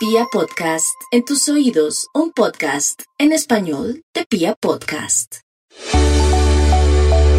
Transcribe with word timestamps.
Pia 0.00 0.24
Podcast, 0.32 0.96
en 1.10 1.26
tus 1.26 1.46
oídos, 1.50 2.08
un 2.14 2.32
podcast 2.32 3.02
en 3.18 3.32
español 3.32 4.02
de 4.14 4.24
Pia 4.24 4.54
Podcast. 4.58 5.40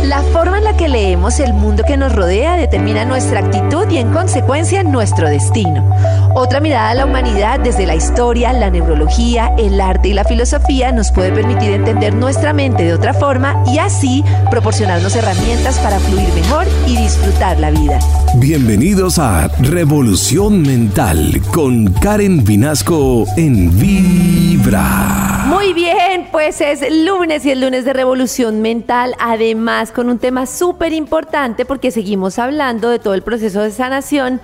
La 0.03 0.21
forma 0.21 0.59
en 0.59 0.65
la 0.65 0.77
que 0.77 0.87
leemos 0.87 1.39
el 1.39 1.53
mundo 1.53 1.83
que 1.87 1.97
nos 1.97 2.15
rodea 2.15 2.57
determina 2.57 3.03
nuestra 3.03 3.39
actitud 3.39 3.89
y 3.89 3.97
en 3.97 4.11
consecuencia 4.13 4.83
nuestro 4.83 5.27
destino. 5.27 5.89
Otra 6.33 6.61
mirada 6.61 6.91
a 6.91 6.95
la 6.95 7.05
humanidad 7.05 7.59
desde 7.59 7.85
la 7.85 7.93
historia, 7.93 8.53
la 8.53 8.69
neurología, 8.69 9.53
el 9.57 9.81
arte 9.81 10.09
y 10.09 10.13
la 10.13 10.23
filosofía 10.23 10.93
nos 10.93 11.11
puede 11.11 11.33
permitir 11.33 11.71
entender 11.71 12.13
nuestra 12.13 12.53
mente 12.53 12.83
de 12.83 12.93
otra 12.93 13.13
forma 13.13 13.61
y 13.67 13.79
así 13.79 14.23
proporcionarnos 14.49 15.13
herramientas 15.15 15.77
para 15.79 15.99
fluir 15.99 16.29
mejor 16.33 16.67
y 16.87 16.95
disfrutar 16.95 17.59
la 17.59 17.71
vida. 17.71 17.99
Bienvenidos 18.35 19.19
a 19.19 19.49
Revolución 19.59 20.61
Mental 20.61 21.41
con 21.53 21.91
Karen 21.95 22.45
Vinasco 22.45 23.25
en 23.35 23.77
Vibra. 23.77 25.47
Muy 25.47 25.73
bien, 25.73 26.29
pues 26.31 26.61
es 26.61 26.79
lunes 27.03 27.45
y 27.45 27.51
el 27.51 27.59
lunes 27.59 27.83
de 27.83 27.91
Revolución 27.91 28.61
Mental, 28.61 29.15
además 29.19 29.91
con 29.91 30.09
un 30.09 30.17
tema 30.17 30.45
súper 30.45 30.93
importante 30.93 31.65
porque 31.65 31.91
seguimos 31.91 32.39
hablando 32.39 32.89
de 32.89 32.99
todo 32.99 33.15
el 33.15 33.21
proceso 33.21 33.61
de 33.61 33.71
sanación 33.71 34.39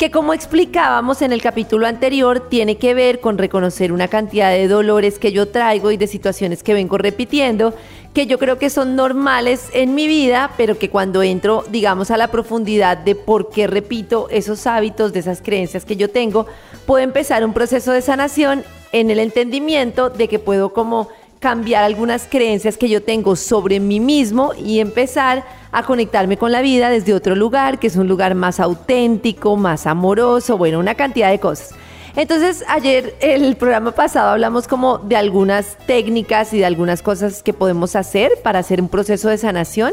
que 0.00 0.10
como 0.10 0.32
explicábamos 0.32 1.20
en 1.20 1.30
el 1.30 1.42
capítulo 1.42 1.86
anterior, 1.86 2.48
tiene 2.48 2.78
que 2.78 2.94
ver 2.94 3.20
con 3.20 3.36
reconocer 3.36 3.92
una 3.92 4.08
cantidad 4.08 4.50
de 4.50 4.66
dolores 4.66 5.18
que 5.18 5.30
yo 5.30 5.48
traigo 5.48 5.90
y 5.90 5.98
de 5.98 6.06
situaciones 6.06 6.62
que 6.62 6.72
vengo 6.72 6.96
repitiendo, 6.96 7.74
que 8.14 8.26
yo 8.26 8.38
creo 8.38 8.56
que 8.56 8.70
son 8.70 8.96
normales 8.96 9.68
en 9.74 9.94
mi 9.94 10.08
vida, 10.08 10.52
pero 10.56 10.78
que 10.78 10.88
cuando 10.88 11.22
entro, 11.22 11.66
digamos, 11.68 12.10
a 12.10 12.16
la 12.16 12.28
profundidad 12.28 12.96
de 12.96 13.14
por 13.14 13.50
qué 13.50 13.66
repito 13.66 14.28
esos 14.30 14.66
hábitos, 14.66 15.12
de 15.12 15.20
esas 15.20 15.42
creencias 15.42 15.84
que 15.84 15.96
yo 15.96 16.08
tengo, 16.08 16.46
puedo 16.86 17.04
empezar 17.04 17.44
un 17.44 17.52
proceso 17.52 17.92
de 17.92 18.00
sanación 18.00 18.64
en 18.92 19.10
el 19.10 19.18
entendimiento 19.18 20.08
de 20.08 20.28
que 20.28 20.38
puedo 20.38 20.72
como 20.72 21.08
cambiar 21.40 21.84
algunas 21.84 22.28
creencias 22.30 22.76
que 22.76 22.90
yo 22.90 23.02
tengo 23.02 23.34
sobre 23.34 23.80
mí 23.80 23.98
mismo 23.98 24.52
y 24.54 24.78
empezar 24.78 25.42
a 25.72 25.82
conectarme 25.82 26.36
con 26.36 26.52
la 26.52 26.60
vida 26.60 26.90
desde 26.90 27.14
otro 27.14 27.34
lugar, 27.34 27.78
que 27.78 27.86
es 27.86 27.96
un 27.96 28.08
lugar 28.08 28.34
más 28.34 28.60
auténtico, 28.60 29.56
más 29.56 29.86
amoroso, 29.86 30.58
bueno, 30.58 30.78
una 30.78 30.94
cantidad 30.94 31.30
de 31.30 31.40
cosas. 31.40 31.74
Entonces, 32.16 32.64
ayer, 32.66 33.14
el 33.20 33.54
programa 33.56 33.92
pasado, 33.92 34.30
hablamos 34.30 34.66
como 34.66 34.98
de 34.98 35.14
algunas 35.14 35.78
técnicas 35.86 36.52
y 36.52 36.58
de 36.58 36.66
algunas 36.66 37.02
cosas 37.02 37.42
que 37.42 37.52
podemos 37.52 37.94
hacer 37.94 38.32
para 38.42 38.58
hacer 38.58 38.80
un 38.80 38.88
proceso 38.88 39.28
de 39.28 39.38
sanación. 39.38 39.92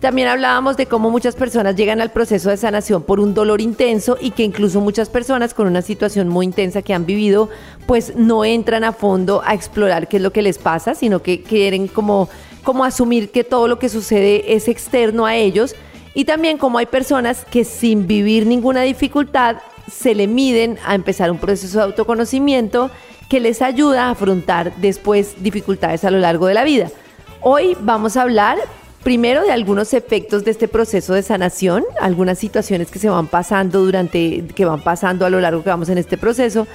También 0.00 0.28
hablábamos 0.28 0.78
de 0.78 0.86
cómo 0.86 1.10
muchas 1.10 1.36
personas 1.36 1.76
llegan 1.76 2.00
al 2.00 2.10
proceso 2.10 2.48
de 2.48 2.56
sanación 2.56 3.02
por 3.02 3.20
un 3.20 3.34
dolor 3.34 3.60
intenso 3.60 4.16
y 4.18 4.30
que 4.30 4.44
incluso 4.44 4.80
muchas 4.80 5.10
personas 5.10 5.52
con 5.52 5.66
una 5.66 5.82
situación 5.82 6.28
muy 6.28 6.46
intensa 6.46 6.80
que 6.80 6.94
han 6.94 7.04
vivido, 7.04 7.50
pues 7.86 8.16
no 8.16 8.44
entran 8.46 8.82
a 8.82 8.92
fondo 8.92 9.42
a 9.44 9.52
explorar 9.52 10.08
qué 10.08 10.16
es 10.16 10.22
lo 10.22 10.32
que 10.32 10.40
les 10.40 10.56
pasa, 10.56 10.94
sino 10.94 11.20
que 11.22 11.42
quieren 11.42 11.86
como, 11.86 12.30
como 12.64 12.84
asumir 12.84 13.30
que 13.30 13.44
todo 13.44 13.68
lo 13.68 13.78
que 13.78 13.90
sucede 13.90 14.54
es 14.54 14.68
externo 14.68 15.26
a 15.26 15.36
ellos. 15.36 15.74
Y 16.14 16.24
también 16.24 16.56
como 16.56 16.78
hay 16.78 16.86
personas 16.86 17.44
que 17.44 17.64
sin 17.64 18.06
vivir 18.06 18.46
ninguna 18.46 18.82
dificultad 18.82 19.58
se 19.90 20.14
le 20.14 20.26
miden 20.26 20.78
a 20.84 20.94
empezar 20.94 21.30
un 21.30 21.38
proceso 21.38 21.78
de 21.78 21.84
autoconocimiento 21.84 22.90
que 23.28 23.40
les 23.40 23.62
ayuda 23.62 24.06
a 24.06 24.10
afrontar 24.10 24.74
después 24.76 25.42
dificultades 25.42 26.04
a 26.04 26.10
lo 26.10 26.18
largo 26.18 26.46
de 26.46 26.54
la 26.54 26.64
vida. 26.64 26.90
Hoy 27.40 27.76
vamos 27.80 28.16
a 28.16 28.22
hablar 28.22 28.58
primero 29.02 29.42
de 29.42 29.52
algunos 29.52 29.94
efectos 29.94 30.44
de 30.44 30.50
este 30.50 30.68
proceso 30.68 31.14
de 31.14 31.22
sanación, 31.22 31.84
algunas 32.00 32.38
situaciones 32.38 32.90
que 32.90 32.98
se 32.98 33.08
van 33.08 33.26
pasando 33.26 33.84
durante, 33.84 34.44
que 34.54 34.64
van 34.64 34.82
pasando 34.82 35.24
a 35.24 35.30
lo 35.30 35.40
largo 35.40 35.62
que 35.62 35.70
vamos 35.70 35.88
en 35.88 35.98
este 35.98 36.16
proceso 36.16 36.66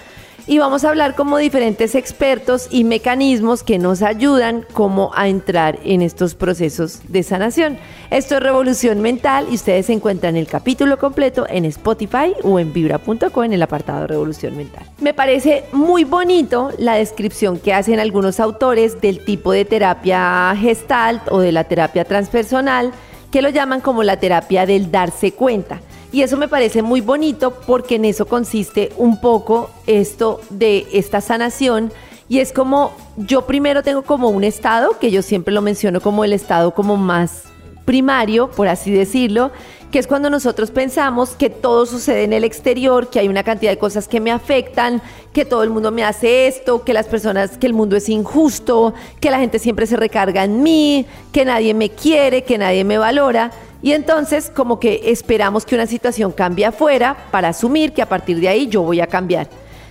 y 0.46 0.58
vamos 0.58 0.84
a 0.84 0.90
hablar 0.90 1.16
como 1.16 1.38
diferentes 1.38 1.96
expertos 1.96 2.68
y 2.70 2.84
mecanismos 2.84 3.64
que 3.64 3.80
nos 3.80 4.02
ayudan 4.02 4.66
como 4.74 5.12
a 5.16 5.28
entrar 5.28 5.80
en 5.84 6.02
estos 6.02 6.36
procesos 6.36 7.02
de 7.08 7.24
sanación. 7.24 7.78
Esto 8.10 8.36
es 8.36 8.44
Revolución 8.44 9.02
Mental 9.02 9.48
y 9.50 9.56
ustedes 9.56 9.90
encuentran 9.90 10.36
el 10.36 10.48
capítulo 10.48 11.00
completo 11.00 11.46
en 11.50 11.66
Spotify 11.66 12.34
o 12.44 12.60
en 12.60 12.74
vibra.co 12.74 13.44
en 13.44 13.54
el 13.54 13.62
apartado 13.62 14.08
Revolución 14.08 14.58
Mental. 14.58 14.84
Me 15.00 15.14
parece 15.14 15.64
muy 15.72 16.04
bonito 16.04 16.72
la 16.78 16.96
descripción 16.96 17.60
que 17.60 17.74
hacen 17.74 18.00
algunos 18.00 18.40
autores 18.40 19.00
del 19.00 19.24
tipo 19.24 19.52
de 19.52 19.66
terapia 19.66 20.56
gestalt 20.60 21.22
o 21.32 21.40
de 21.40 21.52
la 21.52 21.64
terapia 21.64 22.04
transpersonal 22.04 22.92
que 23.32 23.42
lo 23.42 23.50
llaman 23.50 23.82
como 23.82 24.04
la 24.04 24.18
terapia 24.18 24.66
del 24.66 24.92
darse 24.92 25.32
cuenta. 25.32 25.80
Y 26.14 26.22
eso 26.22 26.38
me 26.38 26.48
parece 26.48 26.84
muy 26.84 27.02
bonito 27.02 27.52
porque 27.66 27.96
en 27.96 28.06
eso 28.06 28.28
consiste 28.28 28.92
un 28.98 29.20
poco 29.20 29.72
esto 29.88 30.42
de 30.52 30.86
esta 30.94 31.22
sanación. 31.22 31.92
Y 32.30 32.38
es 32.38 32.54
como 32.54 32.94
yo 33.18 33.48
primero 33.48 33.82
tengo 33.82 34.04
como 34.04 34.30
un 34.30 34.44
estado, 34.44 35.00
que 35.00 35.10
yo 35.10 35.24
siempre 35.24 35.52
lo 35.52 35.64
menciono 35.64 36.02
como 36.02 36.24
el 36.24 36.32
estado 36.32 36.76
como 36.76 36.98
más 36.98 37.46
primario, 37.86 38.50
por 38.52 38.68
así 38.68 38.92
decirlo, 38.92 39.52
que 39.92 39.98
es 39.98 40.06
cuando 40.06 40.30
nosotros 40.30 40.70
pensamos 40.70 41.32
que 41.32 41.50
todo 41.50 41.88
sucede 41.88 42.24
en 42.24 42.34
el 42.34 42.44
exterior, 42.44 43.10
que 43.10 43.20
hay 43.20 43.28
una 43.28 43.44
cantidad 43.44 43.72
de 43.72 43.80
cosas 43.80 44.08
que 44.08 44.20
me 44.20 44.32
afectan, 44.32 45.02
que 45.34 45.46
todo 45.46 45.64
el 45.64 45.72
mundo 45.72 45.92
me 45.92 46.04
hace 46.04 46.46
esto, 46.46 46.84
que 46.84 46.94
las 46.94 47.08
personas, 47.08 47.58
que 47.58 47.66
el 47.66 47.74
mundo 47.74 47.96
es 47.96 48.08
injusto, 48.08 48.94
que 49.20 49.32
la 49.32 49.40
gente 49.40 49.58
siempre 49.58 49.88
se 49.88 49.98
recarga 49.98 50.44
en 50.44 50.62
mí, 50.62 51.08
que 51.32 51.44
nadie 51.44 51.74
me 51.74 51.90
quiere, 51.90 52.44
que 52.44 52.60
nadie 52.60 52.84
me 52.84 53.00
valora. 53.00 53.52
Y 53.84 53.92
entonces 53.92 54.50
como 54.50 54.80
que 54.80 55.12
esperamos 55.12 55.66
que 55.66 55.76
una 55.76 55.86
situación 55.86 56.32
cambie 56.32 56.66
afuera 56.66 57.18
para 57.32 57.50
asumir 57.50 57.92
que 57.92 58.02
a 58.02 58.08
partir 58.08 58.40
de 58.40 58.48
ahí 58.48 58.68
yo 58.68 58.82
voy 58.82 59.02
a 59.02 59.08
cambiar. 59.08 59.50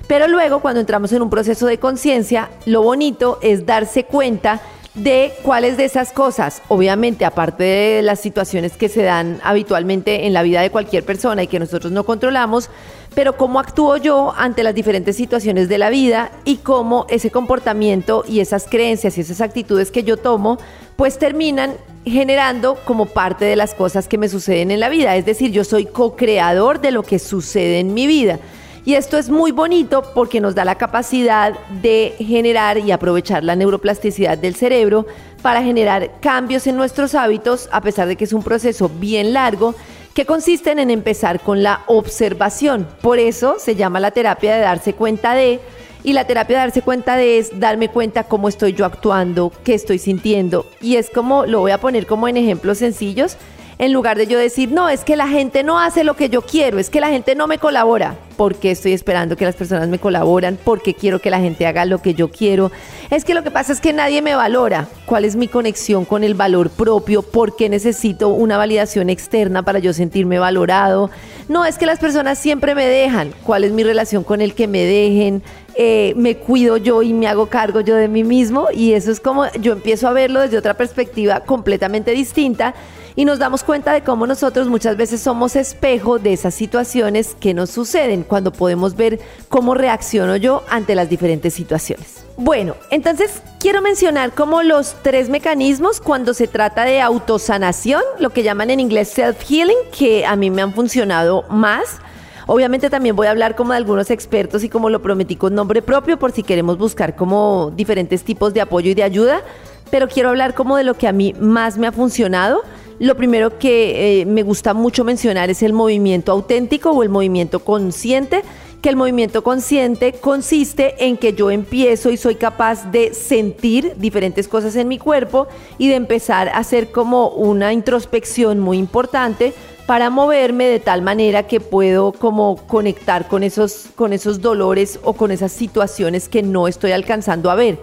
Pero 0.08 0.26
luego 0.28 0.60
cuando 0.60 0.80
entramos 0.80 1.12
en 1.12 1.20
un 1.20 1.28
proceso 1.28 1.66
de 1.66 1.78
conciencia, 1.78 2.48
lo 2.64 2.82
bonito 2.82 3.38
es 3.42 3.66
darse 3.66 4.04
cuenta 4.04 4.62
de 4.94 5.32
cuáles 5.42 5.78
de 5.78 5.86
esas 5.86 6.12
cosas, 6.12 6.60
obviamente 6.68 7.24
aparte 7.24 7.64
de 7.64 8.02
las 8.02 8.20
situaciones 8.20 8.76
que 8.76 8.90
se 8.90 9.02
dan 9.02 9.40
habitualmente 9.42 10.26
en 10.26 10.34
la 10.34 10.42
vida 10.42 10.60
de 10.60 10.70
cualquier 10.70 11.02
persona 11.04 11.42
y 11.42 11.46
que 11.46 11.58
nosotros 11.58 11.92
no 11.92 12.04
controlamos, 12.04 12.68
pero 13.14 13.36
cómo 13.36 13.58
actúo 13.58 13.96
yo 13.96 14.34
ante 14.36 14.62
las 14.62 14.74
diferentes 14.74 15.16
situaciones 15.16 15.70
de 15.70 15.78
la 15.78 15.88
vida 15.88 16.30
y 16.44 16.58
cómo 16.58 17.06
ese 17.08 17.30
comportamiento 17.30 18.24
y 18.28 18.40
esas 18.40 18.66
creencias 18.68 19.16
y 19.16 19.22
esas 19.22 19.40
actitudes 19.40 19.90
que 19.90 20.02
yo 20.02 20.18
tomo, 20.18 20.58
pues 20.96 21.18
terminan 21.18 21.72
generando 22.04 22.76
como 22.84 23.06
parte 23.06 23.46
de 23.46 23.56
las 23.56 23.74
cosas 23.74 24.08
que 24.08 24.18
me 24.18 24.28
suceden 24.28 24.70
en 24.70 24.80
la 24.80 24.90
vida. 24.90 25.16
Es 25.16 25.24
decir, 25.24 25.52
yo 25.52 25.64
soy 25.64 25.86
co-creador 25.86 26.80
de 26.80 26.90
lo 26.90 27.02
que 27.02 27.18
sucede 27.18 27.78
en 27.78 27.94
mi 27.94 28.06
vida. 28.06 28.38
Y 28.84 28.94
esto 28.94 29.16
es 29.16 29.30
muy 29.30 29.52
bonito 29.52 30.02
porque 30.12 30.40
nos 30.40 30.56
da 30.56 30.64
la 30.64 30.74
capacidad 30.74 31.56
de 31.80 32.14
generar 32.18 32.78
y 32.78 32.90
aprovechar 32.90 33.44
la 33.44 33.54
neuroplasticidad 33.54 34.36
del 34.36 34.56
cerebro 34.56 35.06
para 35.40 35.62
generar 35.62 36.18
cambios 36.20 36.66
en 36.66 36.76
nuestros 36.76 37.14
hábitos, 37.14 37.68
a 37.70 37.80
pesar 37.80 38.08
de 38.08 38.16
que 38.16 38.24
es 38.24 38.32
un 38.32 38.42
proceso 38.42 38.88
bien 38.88 39.32
largo, 39.32 39.76
que 40.14 40.26
consisten 40.26 40.80
en 40.80 40.90
empezar 40.90 41.40
con 41.40 41.62
la 41.62 41.82
observación. 41.86 42.88
Por 43.00 43.20
eso 43.20 43.56
se 43.58 43.76
llama 43.76 44.00
la 44.00 44.10
terapia 44.10 44.54
de 44.54 44.60
darse 44.60 44.94
cuenta 44.94 45.34
de 45.34 45.60
y 46.04 46.12
la 46.14 46.26
terapia 46.26 46.56
de 46.56 46.64
darse 46.64 46.82
cuenta 46.82 47.16
de 47.16 47.38
es 47.38 47.60
darme 47.60 47.88
cuenta 47.88 48.24
cómo 48.24 48.48
estoy 48.48 48.72
yo 48.72 48.84
actuando, 48.84 49.52
qué 49.62 49.74
estoy 49.74 49.98
sintiendo. 49.98 50.66
Y 50.80 50.96
es 50.96 51.08
como, 51.08 51.46
lo 51.46 51.60
voy 51.60 51.70
a 51.70 51.78
poner 51.78 52.06
como 52.06 52.26
en 52.26 52.36
ejemplos 52.36 52.78
sencillos, 52.78 53.36
en 53.82 53.92
lugar 53.92 54.16
de 54.16 54.28
yo 54.28 54.38
decir, 54.38 54.70
no, 54.70 54.88
es 54.88 55.02
que 55.02 55.16
la 55.16 55.26
gente 55.26 55.64
no 55.64 55.80
hace 55.80 56.04
lo 56.04 56.14
que 56.14 56.28
yo 56.28 56.42
quiero, 56.42 56.78
es 56.78 56.88
que 56.88 57.00
la 57.00 57.08
gente 57.08 57.34
no 57.34 57.48
me 57.48 57.58
colabora. 57.58 58.14
porque 58.36 58.70
estoy 58.70 58.92
esperando 58.92 59.36
que 59.36 59.44
las 59.44 59.56
personas 59.56 59.88
me 59.88 59.98
colaboran? 59.98 60.56
porque 60.62 60.94
quiero 60.94 61.18
que 61.18 61.30
la 61.30 61.40
gente 61.40 61.66
haga 61.66 61.84
lo 61.84 62.00
que 62.00 62.14
yo 62.14 62.30
quiero? 62.30 62.70
Es 63.10 63.24
que 63.24 63.34
lo 63.34 63.42
que 63.42 63.50
pasa 63.50 63.72
es 63.72 63.80
que 63.80 63.92
nadie 63.92 64.22
me 64.22 64.36
valora. 64.36 64.86
¿Cuál 65.04 65.24
es 65.24 65.34
mi 65.34 65.48
conexión 65.48 66.04
con 66.04 66.22
el 66.22 66.34
valor 66.34 66.70
propio? 66.70 67.22
¿Por 67.22 67.56
qué 67.56 67.68
necesito 67.68 68.28
una 68.28 68.56
validación 68.56 69.10
externa 69.10 69.64
para 69.64 69.80
yo 69.80 69.92
sentirme 69.92 70.38
valorado? 70.38 71.10
No, 71.48 71.64
es 71.64 71.76
que 71.76 71.86
las 71.86 71.98
personas 71.98 72.38
siempre 72.38 72.76
me 72.76 72.86
dejan. 72.86 73.32
¿Cuál 73.42 73.64
es 73.64 73.72
mi 73.72 73.82
relación 73.82 74.22
con 74.22 74.40
el 74.40 74.54
que 74.54 74.68
me 74.68 74.84
dejen? 74.84 75.42
Eh, 75.74 76.12
me 76.16 76.36
cuido 76.36 76.76
yo 76.76 77.02
y 77.02 77.12
me 77.14 77.26
hago 77.26 77.46
cargo 77.46 77.80
yo 77.80 77.96
de 77.96 78.06
mí 78.06 78.22
mismo 78.22 78.68
y 78.72 78.92
eso 78.92 79.10
es 79.10 79.18
como 79.18 79.50
yo 79.54 79.72
empiezo 79.72 80.06
a 80.06 80.12
verlo 80.12 80.40
desde 80.40 80.58
otra 80.58 80.74
perspectiva 80.74 81.40
completamente 81.40 82.10
distinta 82.10 82.74
y 83.16 83.24
nos 83.24 83.38
damos 83.38 83.62
cuenta 83.62 83.92
de 83.92 84.02
cómo 84.02 84.26
nosotros 84.26 84.68
muchas 84.68 84.96
veces 84.96 85.20
somos 85.20 85.56
espejo 85.56 86.18
de 86.18 86.32
esas 86.32 86.54
situaciones 86.54 87.36
que 87.38 87.54
nos 87.54 87.70
suceden 87.70 88.22
cuando 88.22 88.52
podemos 88.52 88.96
ver 88.96 89.20
cómo 89.48 89.74
reacciono 89.74 90.36
yo 90.36 90.62
ante 90.68 90.94
las 90.94 91.08
diferentes 91.08 91.54
situaciones. 91.54 92.24
Bueno, 92.36 92.76
entonces 92.90 93.42
quiero 93.60 93.82
mencionar 93.82 94.32
como 94.32 94.62
los 94.62 94.94
tres 95.02 95.28
mecanismos 95.28 96.00
cuando 96.00 96.32
se 96.32 96.48
trata 96.48 96.84
de 96.84 97.00
autosanación, 97.00 98.02
lo 98.18 98.30
que 98.30 98.42
llaman 98.42 98.70
en 98.70 98.80
inglés 98.80 99.16
self-healing, 99.16 99.90
que 99.96 100.24
a 100.24 100.34
mí 100.36 100.50
me 100.50 100.62
han 100.62 100.72
funcionado 100.72 101.44
más. 101.50 101.98
Obviamente 102.46 102.90
también 102.90 103.14
voy 103.14 103.26
a 103.26 103.30
hablar 103.30 103.54
como 103.54 103.72
de 103.72 103.78
algunos 103.78 104.10
expertos 104.10 104.64
y 104.64 104.68
como 104.68 104.90
lo 104.90 105.02
prometí 105.02 105.36
con 105.36 105.54
nombre 105.54 105.82
propio 105.82 106.18
por 106.18 106.32
si 106.32 106.42
queremos 106.42 106.78
buscar 106.78 107.14
como 107.14 107.72
diferentes 107.76 108.24
tipos 108.24 108.52
de 108.54 108.62
apoyo 108.62 108.90
y 108.90 108.94
de 108.94 109.02
ayuda, 109.04 109.42
pero 109.90 110.08
quiero 110.08 110.30
hablar 110.30 110.54
como 110.54 110.76
de 110.76 110.84
lo 110.84 110.94
que 110.94 111.06
a 111.06 111.12
mí 111.12 111.34
más 111.38 111.78
me 111.78 111.86
ha 111.86 111.92
funcionado 111.92 112.62
lo 113.02 113.16
primero 113.16 113.58
que 113.58 114.20
eh, 114.20 114.26
me 114.26 114.44
gusta 114.44 114.74
mucho 114.74 115.02
mencionar 115.02 115.50
es 115.50 115.64
el 115.64 115.72
movimiento 115.72 116.30
auténtico 116.30 116.92
o 116.92 117.02
el 117.02 117.08
movimiento 117.08 117.58
consciente, 117.58 118.42
que 118.80 118.90
el 118.90 118.94
movimiento 118.94 119.42
consciente 119.42 120.12
consiste 120.12 121.04
en 121.04 121.16
que 121.16 121.32
yo 121.32 121.50
empiezo 121.50 122.10
y 122.10 122.16
soy 122.16 122.36
capaz 122.36 122.92
de 122.92 123.12
sentir 123.12 123.94
diferentes 123.96 124.46
cosas 124.46 124.76
en 124.76 124.86
mi 124.86 124.98
cuerpo 124.98 125.48
y 125.78 125.88
de 125.88 125.96
empezar 125.96 126.48
a 126.48 126.58
hacer 126.58 126.92
como 126.92 127.30
una 127.30 127.72
introspección 127.72 128.60
muy 128.60 128.78
importante 128.78 129.52
para 129.86 130.08
moverme 130.08 130.66
de 130.66 130.78
tal 130.78 131.02
manera 131.02 131.48
que 131.48 131.58
puedo 131.58 132.12
como 132.12 132.56
conectar 132.68 133.26
con 133.26 133.42
esos, 133.42 133.86
con 133.96 134.12
esos 134.12 134.40
dolores 134.40 135.00
o 135.02 135.14
con 135.14 135.32
esas 135.32 135.50
situaciones 135.50 136.28
que 136.28 136.44
no 136.44 136.68
estoy 136.68 136.92
alcanzando 136.92 137.50
a 137.50 137.56
ver. 137.56 137.80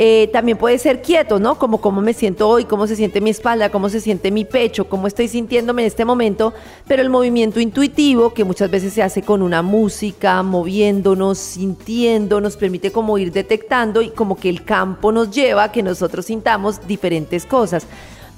Eh, 0.00 0.30
también 0.32 0.56
puede 0.56 0.78
ser 0.78 1.02
quieto, 1.02 1.40
¿no? 1.40 1.58
Como 1.58 1.80
cómo 1.80 2.00
me 2.00 2.14
siento 2.14 2.48
hoy, 2.48 2.66
cómo 2.66 2.86
se 2.86 2.94
siente 2.94 3.20
mi 3.20 3.30
espalda, 3.30 3.70
cómo 3.70 3.88
se 3.88 4.00
siente 4.00 4.30
mi 4.30 4.44
pecho, 4.44 4.88
cómo 4.88 5.08
estoy 5.08 5.26
sintiéndome 5.26 5.82
en 5.82 5.88
este 5.88 6.04
momento, 6.04 6.54
pero 6.86 7.02
el 7.02 7.10
movimiento 7.10 7.58
intuitivo, 7.58 8.32
que 8.32 8.44
muchas 8.44 8.70
veces 8.70 8.92
se 8.92 9.02
hace 9.02 9.22
con 9.22 9.42
una 9.42 9.60
música, 9.60 10.40
moviéndonos, 10.44 11.38
sintiendo, 11.38 12.40
nos 12.40 12.56
permite 12.56 12.92
como 12.92 13.18
ir 13.18 13.32
detectando 13.32 14.00
y 14.00 14.10
como 14.10 14.36
que 14.36 14.48
el 14.48 14.62
campo 14.62 15.10
nos 15.10 15.32
lleva 15.32 15.64
a 15.64 15.72
que 15.72 15.82
nosotros 15.82 16.26
sintamos 16.26 16.86
diferentes 16.86 17.44
cosas. 17.44 17.84